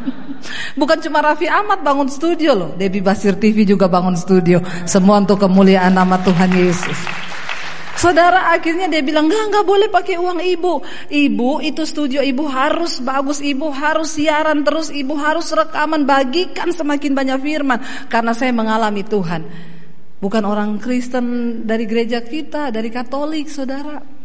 Bukan 0.80 0.96
cuma 1.04 1.20
Raffi 1.20 1.44
Ahmad 1.44 1.84
bangun 1.84 2.08
studio 2.08 2.56
loh. 2.56 2.70
Debbie 2.72 3.04
Basir 3.04 3.36
TV 3.36 3.68
juga 3.68 3.84
bangun 3.84 4.16
studio. 4.16 4.64
Semua 4.88 5.20
untuk 5.20 5.36
kemuliaan 5.44 5.92
nama 5.92 6.16
Tuhan 6.24 6.56
Yesus. 6.56 7.26
Saudara 7.96 8.52
akhirnya 8.52 8.92
dia 8.92 9.00
bilang 9.00 9.28
enggak 9.28 9.44
enggak 9.48 9.64
boleh 9.64 9.88
pakai 9.88 10.16
uang 10.20 10.40
ibu. 10.44 10.84
Ibu 11.08 11.64
itu 11.64 11.84
studio 11.88 12.20
ibu 12.20 12.44
harus 12.44 13.00
bagus, 13.00 13.40
ibu 13.40 13.72
harus 13.72 14.20
siaran 14.20 14.60
terus, 14.64 14.92
ibu 14.92 15.16
harus 15.16 15.48
rekaman 15.48 16.04
bagikan 16.04 16.68
semakin 16.72 17.16
banyak 17.16 17.40
firman 17.40 17.80
karena 18.12 18.36
saya 18.36 18.52
mengalami 18.52 19.00
Tuhan. 19.00 19.48
Bukan 20.16 20.44
orang 20.44 20.76
Kristen 20.80 21.60
dari 21.68 21.84
gereja 21.84 22.20
kita, 22.24 22.68
dari 22.68 22.88
Katolik, 22.88 23.48
Saudara. 23.48 24.15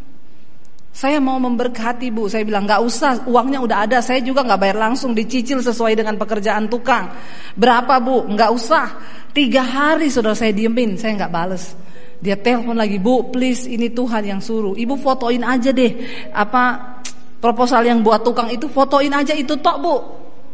Saya 0.92 1.24
mau 1.24 1.40
memberkati 1.40 2.12
bu, 2.12 2.28
saya 2.28 2.44
bilang 2.44 2.68
nggak 2.68 2.82
usah, 2.84 3.24
uangnya 3.24 3.64
udah 3.64 3.88
ada, 3.88 3.98
saya 4.04 4.20
juga 4.20 4.44
nggak 4.44 4.60
bayar 4.60 4.76
langsung, 4.76 5.16
dicicil 5.16 5.64
sesuai 5.64 5.96
dengan 5.96 6.20
pekerjaan 6.20 6.68
tukang. 6.68 7.08
Berapa 7.56 7.96
bu? 7.96 8.28
Nggak 8.28 8.50
usah. 8.52 8.86
Tiga 9.32 9.64
hari 9.64 10.12
sudah 10.12 10.36
saya 10.36 10.52
diemin, 10.52 11.00
saya 11.00 11.16
nggak 11.16 11.32
bales. 11.32 11.72
Dia 12.20 12.36
telepon 12.36 12.76
lagi, 12.76 13.00
bu, 13.00 13.32
please 13.32 13.64
ini 13.64 13.88
Tuhan 13.88 14.36
yang 14.36 14.40
suruh. 14.44 14.76
Ibu 14.76 15.00
fotoin 15.00 15.40
aja 15.40 15.72
deh, 15.72 15.96
apa 16.28 16.94
proposal 17.40 17.88
yang 17.88 18.04
buat 18.04 18.20
tukang 18.20 18.52
itu 18.52 18.68
fotoin 18.68 19.16
aja 19.16 19.32
itu 19.32 19.56
tok 19.58 19.76
bu. 19.80 19.96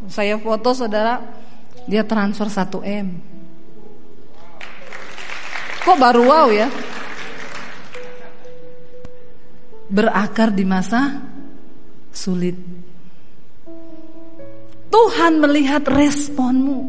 Saya 0.07 0.39
foto 0.39 0.71
saudara, 0.71 1.19
dia 1.91 2.07
transfer 2.07 2.47
1 2.47 2.79
m. 2.87 3.07
Kok 5.83 5.99
baru 5.99 6.23
wow 6.31 6.49
ya? 6.55 6.71
Berakar 9.89 10.53
di 10.53 10.65
masa 10.69 11.21
sulit. 12.13 12.57
Tuhan 14.89 15.41
melihat 15.41 15.85
responmu. 15.85 16.89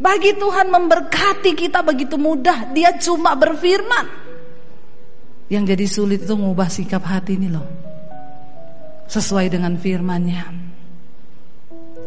Bagi 0.00 0.32
Tuhan 0.32 0.72
memberkati 0.72 1.52
kita 1.52 1.84
begitu 1.84 2.16
mudah, 2.16 2.72
Dia 2.72 2.96
cuma 2.96 3.36
berfirman. 3.36 4.06
Yang 5.50 5.64
jadi 5.76 5.86
sulit 5.90 6.20
itu 6.24 6.34
mengubah 6.38 6.70
sikap 6.70 7.04
hati 7.04 7.36
ini 7.36 7.50
loh. 7.50 7.66
Sesuai 9.10 9.50
dengan 9.50 9.76
firmannya. 9.76 10.69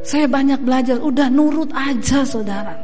Saya 0.04 0.28
banyak 0.28 0.60
belajar, 0.60 1.00
udah 1.00 1.32
nurut 1.32 1.72
aja 1.72 2.28
saudara. 2.28 2.76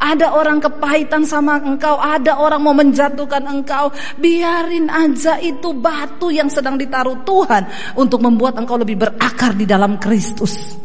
Ada 0.00 0.32
orang 0.32 0.56
kepahitan 0.58 1.22
sama 1.28 1.60
engkau, 1.60 2.00
ada 2.00 2.40
orang 2.40 2.64
mau 2.64 2.72
menjatuhkan 2.72 3.44
engkau. 3.44 3.92
Biarin 4.16 4.88
aja 4.88 5.36
itu 5.36 5.76
batu 5.76 6.32
yang 6.32 6.48
sedang 6.48 6.80
ditaruh 6.80 7.20
Tuhan 7.28 7.68
untuk 8.00 8.24
membuat 8.24 8.56
engkau 8.56 8.80
lebih 8.80 8.98
berakar 8.98 9.52
di 9.52 9.68
dalam 9.68 10.00
Kristus. 10.00 10.80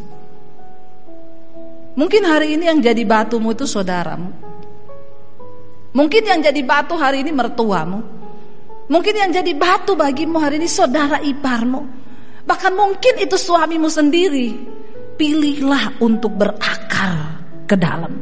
Mungkin 1.98 2.22
hari 2.28 2.54
ini 2.60 2.68
yang 2.68 2.78
jadi 2.84 3.02
batumu 3.02 3.56
itu 3.56 3.64
saudaramu. 3.64 4.30
Mungkin 5.96 6.22
yang 6.22 6.38
jadi 6.44 6.60
batu 6.62 6.94
hari 6.94 7.24
ini 7.26 7.32
mertuamu. 7.32 8.04
Mungkin 8.92 9.14
yang 9.16 9.30
jadi 9.32 9.50
batu 9.56 9.96
bagimu 9.96 10.36
hari 10.36 10.60
ini 10.60 10.68
saudara 10.68 11.18
iparmu. 11.18 11.80
Bahkan 12.44 12.72
mungkin 12.76 13.18
itu 13.18 13.34
suamimu 13.34 13.90
sendiri 13.90 14.78
pilihlah 15.18 15.98
untuk 16.00 16.38
berakar 16.38 17.42
ke 17.66 17.74
dalam. 17.74 18.14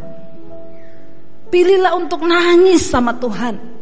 Pilihlah 1.46 1.94
untuk 1.94 2.26
nangis 2.26 2.88
sama 2.90 3.14
Tuhan. 3.14 3.76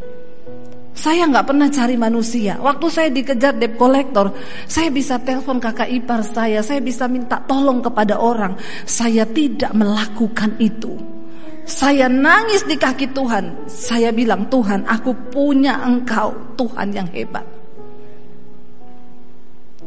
Saya 0.95 1.27
nggak 1.27 1.47
pernah 1.49 1.69
cari 1.73 1.97
manusia. 1.99 2.55
Waktu 2.61 2.87
saya 2.87 3.09
dikejar 3.11 3.59
debt 3.59 3.75
collector, 3.75 4.31
saya 4.69 4.95
bisa 4.95 5.19
telepon 5.19 5.59
kakak 5.59 5.91
ipar 5.91 6.23
saya, 6.23 6.63
saya 6.63 6.79
bisa 6.79 7.11
minta 7.11 7.43
tolong 7.43 7.83
kepada 7.83 8.21
orang. 8.21 8.55
Saya 8.87 9.27
tidak 9.27 9.75
melakukan 9.75 10.55
itu. 10.63 10.95
Saya 11.65 12.13
nangis 12.13 12.63
di 12.69 12.77
kaki 12.77 13.11
Tuhan. 13.17 13.67
Saya 13.67 14.13
bilang, 14.13 14.47
Tuhan, 14.53 14.85
aku 14.85 15.17
punya 15.33 15.81
Engkau, 15.83 16.31
Tuhan 16.61 16.93
yang 16.93 17.09
hebat. 17.11 17.54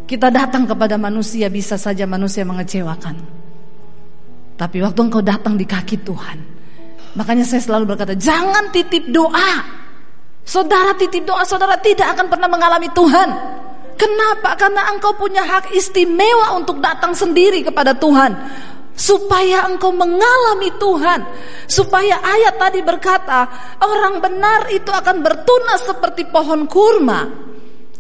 Kita 0.08 0.32
datang 0.32 0.64
kepada 0.64 0.96
manusia 0.96 1.52
bisa 1.52 1.76
saja 1.76 2.08
manusia 2.08 2.48
mengecewakan. 2.48 3.20
Tapi 4.56 4.80
waktu 4.80 5.00
engkau 5.04 5.20
datang 5.20 5.60
di 5.60 5.68
kaki 5.68 6.02
Tuhan, 6.02 6.38
makanya 7.20 7.44
saya 7.44 7.60
selalu 7.60 7.94
berkata, 7.94 8.16
jangan 8.16 8.72
titip 8.72 9.12
doa. 9.12 9.52
Saudara 10.48 10.96
titip 10.96 11.28
doa, 11.28 11.44
saudara 11.44 11.76
tidak 11.84 12.16
akan 12.16 12.32
pernah 12.32 12.48
mengalami 12.48 12.88
Tuhan. 12.96 13.30
Kenapa? 14.00 14.56
Karena 14.56 14.96
engkau 14.96 15.12
punya 15.20 15.44
hak 15.44 15.76
istimewa 15.76 16.56
untuk 16.56 16.80
datang 16.80 17.12
sendiri 17.12 17.68
kepada 17.68 17.92
Tuhan. 17.92 18.32
Supaya 18.96 19.68
engkau 19.68 19.92
mengalami 19.92 20.72
Tuhan. 20.80 21.20
Supaya 21.68 22.18
ayat 22.24 22.56
tadi 22.56 22.80
berkata, 22.80 23.46
orang 23.84 24.24
benar 24.24 24.72
itu 24.72 24.88
akan 24.88 25.20
bertunas 25.20 25.84
seperti 25.84 26.32
pohon 26.32 26.64
kurma. 26.64 27.28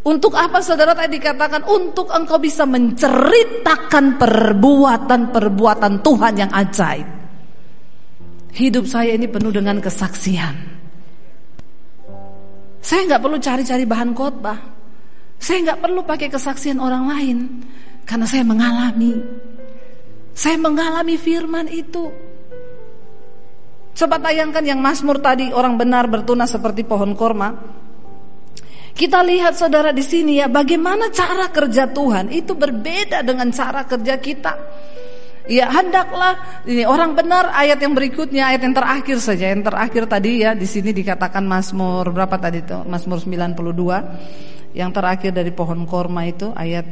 Untuk 0.07 0.39
apa 0.39 0.63
saudara 0.63 0.95
tadi 0.95 1.19
katakan? 1.19 1.67
Untuk 1.67 2.07
engkau 2.07 2.39
bisa 2.39 2.63
menceritakan 2.63 4.15
perbuatan-perbuatan 4.15 5.99
Tuhan 5.99 6.33
yang 6.39 6.51
ajaib. 6.55 7.07
Hidup 8.55 8.87
saya 8.87 9.19
ini 9.19 9.27
penuh 9.27 9.51
dengan 9.51 9.83
kesaksian. 9.83 10.55
Saya 12.79 13.01
nggak 13.03 13.19
perlu 13.19 13.35
cari-cari 13.35 13.83
bahan 13.83 14.15
khotbah. 14.15 14.59
Saya 15.35 15.67
nggak 15.67 15.83
perlu 15.83 16.01
pakai 16.07 16.31
kesaksian 16.31 16.79
orang 16.79 17.11
lain 17.11 17.37
karena 18.07 18.23
saya 18.23 18.47
mengalami. 18.47 19.11
Saya 20.31 20.55
mengalami 20.55 21.19
firman 21.19 21.67
itu. 21.67 22.07
Coba 23.91 24.23
tayangkan 24.23 24.63
yang 24.63 24.79
Mazmur 24.79 25.19
tadi 25.19 25.51
orang 25.51 25.75
benar 25.75 26.07
bertunas 26.07 26.47
seperti 26.47 26.87
pohon 26.87 27.11
korma. 27.11 27.51
Kita 28.97 29.21
lihat 29.21 29.53
saudara 29.53 29.93
di 29.93 30.01
sini 30.01 30.41
ya 30.41 30.49
bagaimana 30.49 31.13
cara 31.13 31.53
kerja 31.53 31.85
Tuhan 31.85 32.33
itu 32.33 32.57
berbeda 32.57 33.21
dengan 33.21 33.53
cara 33.53 33.85
kerja 33.85 34.17
kita. 34.17 34.53
Ya 35.45 35.69
hendaklah 35.69 36.65
ini 36.65 36.81
orang 36.81 37.13
benar 37.13 37.53
ayat 37.53 37.77
yang 37.77 37.93
berikutnya 37.93 38.49
ayat 38.49 38.65
yang 38.65 38.73
terakhir 38.73 39.21
saja. 39.21 39.53
Yang 39.53 39.69
terakhir 39.69 40.03
tadi 40.09 40.41
ya 40.41 40.57
di 40.57 40.65
sini 40.65 40.97
dikatakan 40.97 41.45
Mazmur 41.45 42.09
berapa 42.09 42.41
tadi 42.41 42.65
itu 42.65 42.73
Mazmur 42.89 43.21
92 43.21 44.73
yang 44.73 44.89
terakhir 44.89 45.29
dari 45.29 45.53
pohon 45.53 45.85
korma 45.85 46.25
itu 46.25 46.49
ayat. 46.57 46.89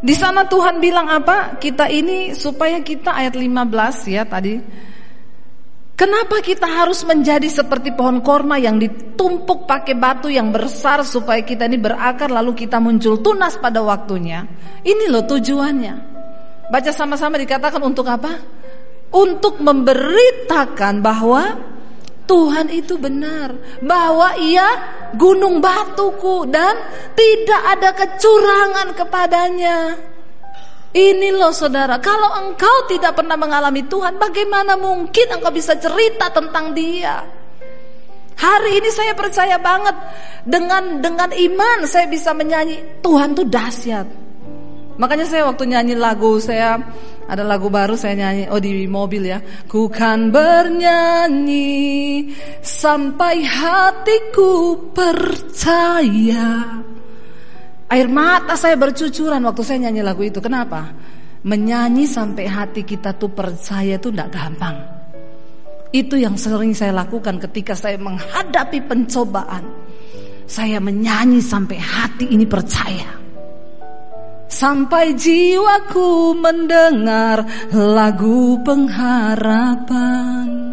Di 0.00 0.14
sana 0.16 0.48
Tuhan 0.48 0.80
bilang 0.80 1.12
apa? 1.12 1.60
Kita 1.60 1.92
ini 1.92 2.32
supaya 2.32 2.80
kita 2.80 3.12
ayat 3.12 3.36
15 3.36 4.16
ya 4.16 4.24
tadi 4.24 4.56
Kenapa 5.96 6.44
kita 6.44 6.68
harus 6.68 7.08
menjadi 7.08 7.48
seperti 7.48 7.88
pohon 7.96 8.20
korma 8.20 8.60
yang 8.60 8.76
ditumpuk 8.76 9.64
pakai 9.64 9.96
batu 9.96 10.28
yang 10.28 10.52
besar 10.52 11.00
supaya 11.00 11.40
kita 11.40 11.64
ini 11.64 11.80
berakar 11.80 12.28
lalu 12.28 12.52
kita 12.52 12.76
muncul 12.76 13.16
tunas 13.24 13.56
pada 13.56 13.80
waktunya? 13.80 14.44
Ini 14.84 15.08
loh 15.08 15.24
tujuannya. 15.24 15.94
Baca 16.68 16.92
sama-sama 16.92 17.40
dikatakan 17.40 17.80
untuk 17.80 18.04
apa? 18.12 18.28
Untuk 19.08 19.56
memberitakan 19.64 21.00
bahwa 21.00 21.56
Tuhan 22.28 22.68
itu 22.76 23.00
benar, 23.00 23.56
bahwa 23.80 24.36
Ia 24.36 24.68
gunung 25.16 25.64
batuku 25.64 26.44
dan 26.52 26.76
tidak 27.16 27.62
ada 27.72 27.90
kecurangan 27.96 28.88
kepadanya. 28.92 29.78
Ini 30.96 31.28
loh 31.36 31.52
saudara, 31.52 32.00
kalau 32.00 32.40
engkau 32.40 32.88
tidak 32.88 33.20
pernah 33.20 33.36
mengalami 33.36 33.84
Tuhan, 33.84 34.16
bagaimana 34.16 34.80
mungkin 34.80 35.28
engkau 35.28 35.52
bisa 35.52 35.76
cerita 35.76 36.32
tentang 36.32 36.72
Dia? 36.72 37.20
Hari 38.36 38.80
ini 38.80 38.88
saya 38.88 39.12
percaya 39.12 39.60
banget 39.60 39.92
dengan 40.44 41.04
dengan 41.04 41.28
iman 41.32 41.84
saya 41.84 42.08
bisa 42.08 42.32
menyanyi 42.32 43.04
Tuhan 43.04 43.36
tuh 43.36 43.44
dahsyat. 43.44 44.08
Makanya 44.96 45.28
saya 45.28 45.44
waktu 45.44 45.68
nyanyi 45.68 45.92
lagu 45.96 46.40
saya 46.40 46.80
ada 47.28 47.44
lagu 47.44 47.68
baru 47.68 47.96
saya 47.96 48.16
nyanyi 48.16 48.48
oh 48.48 48.60
di 48.60 48.88
mobil 48.88 49.28
ya. 49.28 49.40
Ku 49.68 49.88
kan 49.92 50.32
bernyanyi 50.32 52.28
sampai 52.60 53.44
hatiku 53.44 54.80
percaya. 54.92 56.80
Air 57.86 58.10
mata 58.10 58.58
saya 58.58 58.74
bercucuran 58.74 59.38
waktu 59.46 59.62
saya 59.62 59.86
nyanyi 59.86 60.02
lagu 60.02 60.26
itu. 60.26 60.42
Kenapa? 60.42 60.90
Menyanyi 61.46 62.10
sampai 62.10 62.50
hati 62.50 62.82
kita 62.82 63.14
tuh 63.14 63.30
percaya 63.30 63.94
itu 63.94 64.10
tidak 64.10 64.34
gampang. 64.34 64.74
Itu 65.94 66.18
yang 66.18 66.34
sering 66.34 66.74
saya 66.74 66.90
lakukan 66.90 67.38
ketika 67.38 67.78
saya 67.78 67.94
menghadapi 67.94 68.82
pencobaan. 68.90 69.62
Saya 70.46 70.78
menyanyi 70.82 71.38
sampai 71.38 71.78
hati 71.78 72.26
ini 72.34 72.46
percaya. 72.46 73.06
Sampai 74.50 75.14
jiwaku 75.14 76.34
mendengar 76.38 77.46
lagu 77.74 78.62
pengharapan 78.62 80.65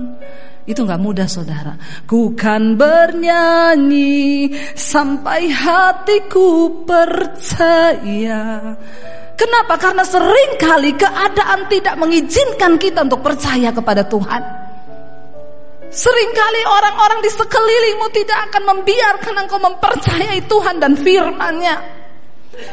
Itu 0.63 0.87
gak 0.87 1.01
mudah 1.03 1.27
saudara 1.27 1.75
Ku 2.07 2.31
kan 2.39 2.79
bernyanyi 2.79 4.47
Sampai 4.79 5.51
hatiku 5.51 6.71
percaya 6.87 8.71
Kenapa? 9.33 9.75
Karena 9.75 10.07
sering 10.07 10.55
kali 10.55 10.95
keadaan 10.95 11.67
tidak 11.67 11.99
mengizinkan 11.99 12.79
kita 12.79 13.03
untuk 13.03 13.19
percaya 13.19 13.75
kepada 13.75 14.07
Tuhan 14.07 14.63
Seringkali 15.93 16.61
orang-orang 16.65 17.21
di 17.21 17.29
sekelilingmu 17.29 18.09
tidak 18.17 18.49
akan 18.49 18.63
membiarkan 18.65 19.45
engkau 19.45 19.61
mempercayai 19.61 20.41
Tuhan 20.49 20.81
dan 20.81 20.97
firman-Nya. 20.97 21.75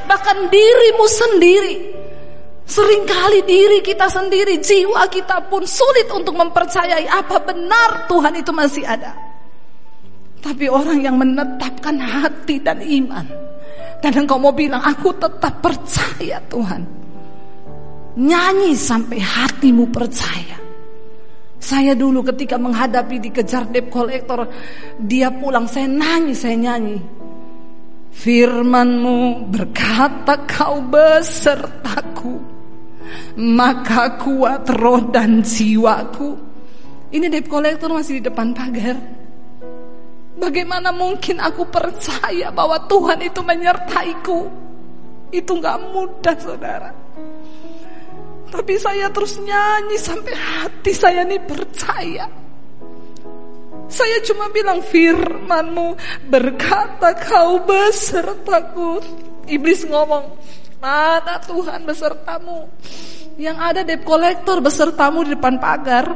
Bahkan 0.09 0.48
dirimu 0.48 1.05
sendiri 1.05 2.00
Seringkali 2.71 3.43
diri 3.51 3.83
kita 3.83 4.07
sendiri 4.07 4.63
Jiwa 4.63 5.11
kita 5.11 5.43
pun 5.51 5.67
sulit 5.67 6.07
untuk 6.15 6.39
mempercayai 6.39 7.03
Apa 7.11 7.43
benar 7.43 8.07
Tuhan 8.07 8.39
itu 8.39 8.55
masih 8.55 8.87
ada. 8.87 9.11
Tapi 10.39 10.71
orang 10.71 11.03
yang 11.03 11.19
menetapkan 11.19 11.99
hati 11.99 12.63
dan 12.63 12.79
iman 12.79 13.27
Dan 13.99 14.23
engkau 14.23 14.39
mau 14.39 14.55
bilang 14.55 14.79
Aku 14.87 15.11
tetap 15.19 15.59
percaya 15.59 16.39
Tuhan. 16.47 17.03
Nyanyi 18.11 18.75
sampai 18.79 19.19
hatimu 19.19 19.91
percaya. 19.91 20.59
Saya 21.59 21.99
dulu 21.99 22.23
ketika 22.23 22.55
menghadapi 22.55 23.19
dikejar 23.19 23.67
debt 23.67 23.91
collector 23.91 24.47
Dia 24.95 25.35
pulang 25.35 25.67
saya 25.67 25.91
nangis 25.91 26.47
saya 26.47 26.55
nyanyi. 26.55 27.03
Firmanmu 28.15 29.51
berkata 29.51 30.47
kau 30.47 30.83
besertaku 30.87 32.60
Maka 33.40 34.20
kuat 34.20 34.68
roh 34.76 35.00
dan 35.09 35.40
jiwaku. 35.40 36.37
Ini 37.11 37.26
debt 37.33 37.48
collector 37.48 37.88
masih 37.88 38.20
di 38.20 38.29
depan 38.29 38.53
pagar. 38.53 39.00
Bagaimana 40.37 40.92
mungkin 40.92 41.40
aku 41.40 41.64
percaya 41.68 42.53
bahwa 42.53 42.76
Tuhan 42.85 43.20
itu 43.24 43.40
menyertaiku? 43.40 44.40
Itu 45.33 45.57
gak 45.57 45.79
mudah 45.88 46.37
saudara. 46.37 46.90
Tapi 48.50 48.74
saya 48.76 49.07
terus 49.09 49.38
nyanyi 49.40 49.96
sampai 49.96 50.35
hati 50.35 50.92
saya 50.92 51.22
ini 51.22 51.38
percaya. 51.40 52.26
Saya 53.90 54.16
cuma 54.22 54.46
bilang 54.55 54.83
firmanmu 54.83 55.98
berkata 56.31 57.14
kau 57.14 57.62
besertaku. 57.62 59.03
Iblis 59.50 59.87
ngomong, 59.87 60.31
mana 60.79 61.42
Tuhan 61.42 61.83
besertamu? 61.83 62.70
Yang 63.40 63.57
ada 63.57 63.81
debt 63.88 64.05
collector 64.05 64.61
besertamu 64.61 65.24
di 65.24 65.33
depan 65.33 65.57
pagar. 65.57 66.07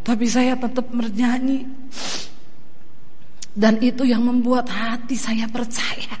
Tapi 0.00 0.24
saya 0.24 0.56
tetap 0.56 0.88
bernyanyi. 0.88 1.68
Dan 3.52 3.76
itu 3.84 4.08
yang 4.08 4.24
membuat 4.24 4.72
hati 4.72 5.12
saya 5.12 5.44
percaya. 5.44 6.16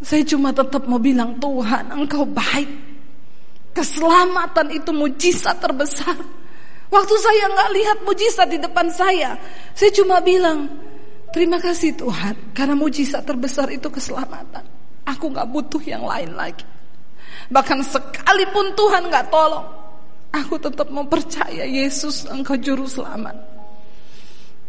Saya 0.00 0.24
cuma 0.24 0.56
tetap 0.56 0.88
mau 0.88 0.96
bilang 0.96 1.36
Tuhan 1.36 1.92
engkau 1.92 2.24
baik. 2.24 2.88
Keselamatan 3.76 4.72
itu 4.72 4.90
mujizat 4.96 5.60
terbesar. 5.60 6.16
Waktu 6.90 7.14
saya 7.20 7.44
nggak 7.52 7.70
lihat 7.76 7.98
mujizat 8.08 8.48
di 8.50 8.58
depan 8.58 8.88
saya, 8.90 9.38
saya 9.76 9.90
cuma 9.94 10.18
bilang, 10.18 10.66
terima 11.30 11.62
kasih 11.62 11.94
Tuhan, 11.94 12.50
karena 12.50 12.74
mujizat 12.74 13.22
terbesar 13.22 13.70
itu 13.70 13.86
keselamatan. 13.86 14.69
Aku 15.10 15.34
nggak 15.34 15.48
butuh 15.50 15.82
yang 15.82 16.06
lain 16.06 16.30
lagi. 16.38 16.62
Bahkan 17.50 17.82
sekalipun 17.82 18.74
Tuhan 18.78 19.10
nggak 19.10 19.26
tolong, 19.30 19.66
aku 20.30 20.54
tetap 20.62 20.86
mempercaya 20.90 21.66
Yesus 21.66 22.30
Engkau 22.30 22.54
juru 22.54 22.86
selamat. 22.86 23.34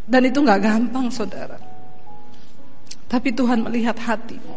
Dan 0.10 0.22
itu 0.26 0.42
nggak 0.42 0.62
gampang, 0.66 1.08
saudara. 1.14 1.58
Tapi 3.06 3.30
Tuhan 3.36 3.62
melihat 3.62 3.94
hatimu. 3.96 4.56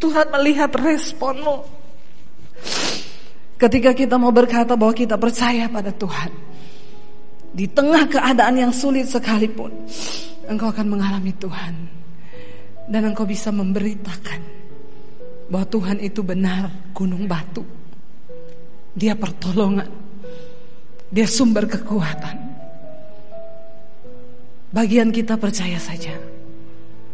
Tuhan 0.00 0.26
melihat 0.32 0.72
responmu. 0.72 1.66
Ketika 3.56 3.96
kita 3.96 4.20
mau 4.20 4.32
berkata 4.32 4.76
bahwa 4.76 4.92
kita 4.92 5.16
percaya 5.16 5.64
pada 5.64 5.88
Tuhan 5.88 6.28
Di 7.56 7.64
tengah 7.72 8.04
keadaan 8.04 8.68
yang 8.68 8.72
sulit 8.72 9.08
sekalipun 9.08 9.72
Engkau 10.44 10.68
akan 10.68 10.86
mengalami 10.92 11.32
Tuhan 11.40 11.72
Dan 12.86 13.10
engkau 13.10 13.26
bisa 13.26 13.50
memberitakan 13.50 14.40
Bahwa 15.50 15.66
Tuhan 15.66 15.98
itu 16.02 16.22
benar 16.22 16.70
gunung 16.94 17.26
batu 17.26 17.66
Dia 18.94 19.18
pertolongan 19.18 19.90
Dia 21.06 21.26
sumber 21.26 21.70
kekuatan. 21.70 22.46
Bagian 24.74 25.14
kita 25.14 25.38
percaya 25.38 25.78
saja. 25.78 26.12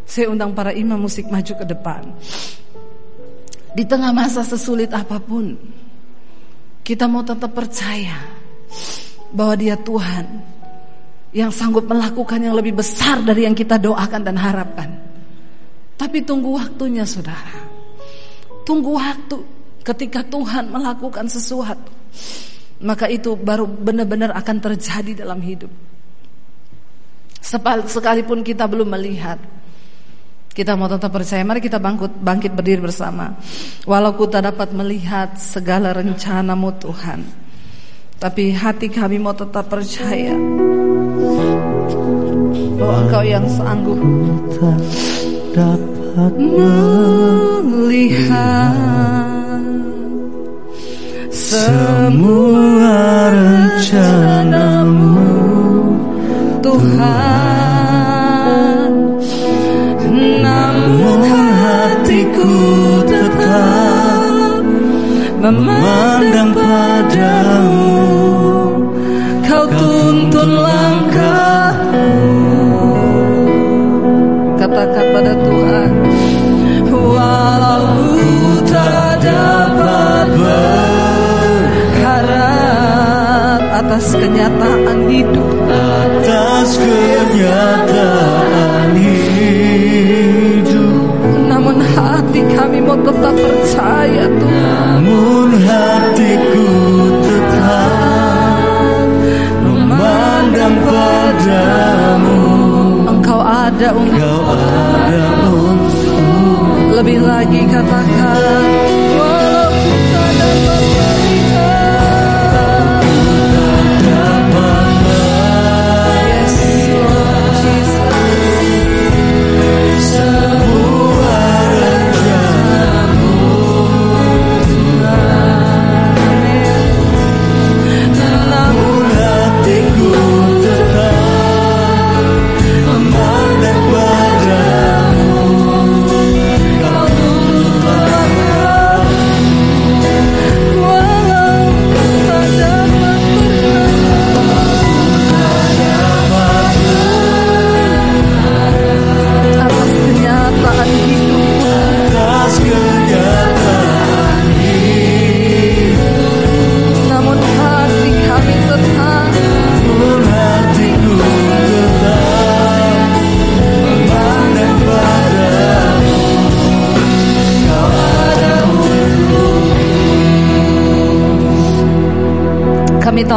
Saya 0.08 0.32
undang 0.32 0.56
para 0.56 0.74
imam 0.74 0.98
musik 0.98 1.28
maju 1.28 1.52
ke 1.52 1.62
depan. 1.68 2.02
Di 3.72 3.84
tengah 3.86 4.10
masa 4.10 4.42
sesulit 4.44 4.90
apa 4.92 5.16
pun, 5.22 5.56
kita 6.82 7.06
mau 7.06 7.22
tetap 7.22 7.54
percaya 7.54 8.18
bahwa 9.30 9.54
Dia 9.54 9.78
Tuhan 9.78 10.26
yang 11.32 11.48
sanggup 11.48 11.88
melakukan 11.88 12.42
yang 12.42 12.52
lebih 12.52 12.76
besar 12.76 13.24
dari 13.24 13.48
yang 13.48 13.56
kita 13.56 13.78
doakan 13.80 14.22
dan 14.26 14.36
harapkan. 14.36 14.90
Tapi 16.02 16.18
tunggu 16.26 16.58
waktunya, 16.58 17.06
saudara. 17.06 17.62
Tunggu 18.66 18.98
waktu 18.98 19.38
ketika 19.86 20.26
Tuhan 20.26 20.66
melakukan 20.66 21.30
sesuatu, 21.30 21.94
maka 22.82 23.06
itu 23.06 23.38
baru 23.38 23.70
benar-benar 23.70 24.34
akan 24.34 24.58
terjadi 24.58 25.22
dalam 25.22 25.38
hidup. 25.38 25.70
Sekalipun 27.86 28.42
kita 28.42 28.66
belum 28.66 28.90
melihat, 28.90 29.38
kita 30.50 30.74
mau 30.74 30.90
tetap 30.90 31.14
percaya. 31.14 31.46
Mari 31.46 31.62
kita 31.62 31.78
bangkit, 31.78 32.18
bangkit 32.18 32.50
berdiri 32.50 32.82
bersama. 32.82 33.38
Walau 33.86 34.18
kita 34.18 34.42
dapat 34.42 34.74
melihat 34.74 35.38
segala 35.38 35.94
rencanamu 35.94 36.82
Tuhan. 36.82 37.22
Tapi 38.18 38.54
hati 38.54 38.90
kami 38.90 39.22
mau 39.22 39.38
tetap 39.38 39.70
percaya. 39.70 40.34
Bahwa 42.74 42.94
engkau 43.06 43.22
yang 43.22 43.46
sanggup. 43.46 43.98
Dapat 46.12 46.36
melihat. 47.72 49.64
Semua 51.32 53.32
rencanamu 53.32 55.24
Tuhan. 56.60 57.32
memandang 65.42 66.54
padamu 66.54 67.98
Kau 69.42 69.66
tuntun 69.74 70.50
langkahmu 70.54 72.14
Katakan 74.54 75.06
pada 75.10 75.34
Tuhan 75.42 75.61
Atas 84.02 84.18
kenyataan 84.18 84.98
hidup. 85.06 85.46
Atas 85.70 86.74
kenyataan 86.74 88.98
hidup. 88.98 91.06
Namun 91.46 91.78
hati 91.78 92.42
kami 92.50 92.82
mau 92.82 92.98
tetap 92.98 93.30
percaya 93.30 94.26
Tuhan. 94.26 95.06
Hatiku 95.54 96.66
tetap 97.30 99.06
memandang 99.70 100.74
padamu. 100.82 102.42
Engkau 103.06 103.38
ada 103.38 103.94
untuk 103.94 104.50
Lebih 106.90 107.22
lagi 107.22 107.70
katakan 107.70 108.51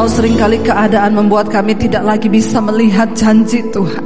tahu 0.05 0.21
sering 0.21 0.37
kali 0.37 0.61
keadaan 0.61 1.17
membuat 1.17 1.49
kami 1.49 1.73
tidak 1.81 2.05
lagi 2.05 2.29
bisa 2.29 2.61
melihat 2.61 3.09
janji 3.17 3.65
Tuhan. 3.73 4.05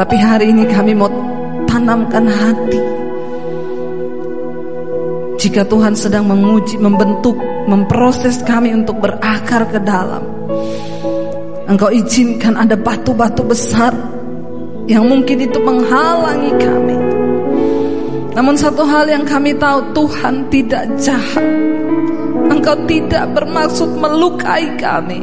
Tapi 0.00 0.16
hari 0.16 0.48
ini 0.48 0.64
kami 0.64 0.96
mau 0.96 1.12
tanamkan 1.68 2.24
hati. 2.24 2.80
Jika 5.36 5.68
Tuhan 5.68 5.92
sedang 5.92 6.24
menguji, 6.24 6.80
membentuk, 6.80 7.36
memproses 7.68 8.40
kami 8.48 8.72
untuk 8.72 8.96
berakar 8.96 9.68
ke 9.68 9.76
dalam. 9.84 10.24
Engkau 11.68 11.92
izinkan 11.92 12.56
ada 12.56 12.80
batu-batu 12.80 13.44
besar 13.44 13.92
yang 14.88 15.04
mungkin 15.04 15.36
itu 15.36 15.60
menghalangi 15.60 16.52
kami. 16.56 16.96
Namun 18.32 18.56
satu 18.56 18.88
hal 18.88 19.04
yang 19.04 19.28
kami 19.28 19.52
tahu 19.60 19.84
Tuhan 19.92 20.48
tidak 20.48 20.96
jahat. 20.96 21.83
Engkau 22.64 22.88
tidak 22.88 23.28
bermaksud 23.36 23.92
melukai 24.00 24.64
kami. 24.80 25.20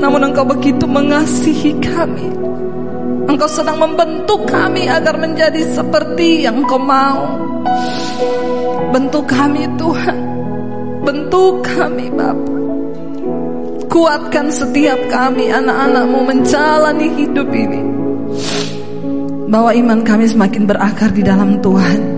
Namun 0.00 0.32
engkau 0.32 0.40
begitu 0.40 0.88
mengasihi 0.88 1.76
kami. 1.84 2.32
Engkau 3.28 3.44
sedang 3.44 3.76
membentuk 3.76 4.48
kami 4.48 4.88
agar 4.88 5.20
menjadi 5.20 5.60
seperti 5.68 6.48
yang 6.48 6.64
engkau 6.64 6.80
mau. 6.80 7.36
Bentuk 8.88 9.28
kami 9.28 9.68
Tuhan. 9.76 10.16
Bentuk 11.04 11.60
kami 11.60 12.08
Bapa. 12.08 12.52
Kuatkan 13.92 14.48
setiap 14.48 14.96
kami 15.12 15.52
anak-anakmu 15.52 16.24
menjalani 16.24 17.20
hidup 17.20 17.52
ini. 17.52 17.80
Bahwa 19.44 19.76
iman 19.76 20.00
kami 20.00 20.24
semakin 20.24 20.64
berakar 20.64 21.12
di 21.12 21.20
dalam 21.20 21.60
Tuhan 21.60 22.11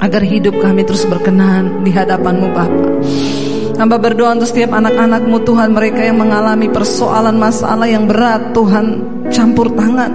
agar 0.00 0.24
hidup 0.24 0.56
kami 0.58 0.82
terus 0.82 1.04
berkenan 1.04 1.84
di 1.84 1.92
hadapanmu 1.92 2.48
Bapa. 2.56 2.88
Hamba 3.80 3.96
berdoa 3.96 4.36
untuk 4.36 4.48
setiap 4.48 4.76
anak-anakmu 4.76 5.40
Tuhan 5.44 5.72
mereka 5.72 6.04
yang 6.04 6.20
mengalami 6.20 6.68
persoalan 6.68 7.36
masalah 7.40 7.88
yang 7.88 8.04
berat 8.04 8.52
Tuhan 8.52 9.00
campur 9.32 9.72
tangan. 9.72 10.12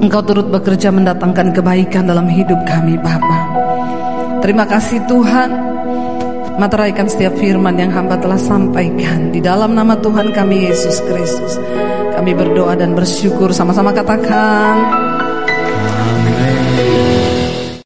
Engkau 0.00 0.20
turut 0.24 0.48
bekerja 0.48 0.92
mendatangkan 0.92 1.52
kebaikan 1.52 2.08
dalam 2.08 2.28
hidup 2.28 2.60
kami 2.64 2.96
Bapa. 3.00 3.40
Terima 4.44 4.68
kasih 4.68 5.00
Tuhan. 5.08 5.50
Materaikan 6.54 7.10
setiap 7.10 7.34
firman 7.34 7.74
yang 7.74 7.90
hamba 7.90 8.14
telah 8.14 8.38
sampaikan 8.38 9.34
Di 9.34 9.42
dalam 9.42 9.74
nama 9.74 9.98
Tuhan 9.98 10.30
kami 10.30 10.70
Yesus 10.70 11.02
Kristus 11.02 11.58
Kami 12.14 12.30
berdoa 12.30 12.78
dan 12.78 12.94
bersyukur 12.94 13.50
Sama-sama 13.50 13.90
katakan 13.90 14.78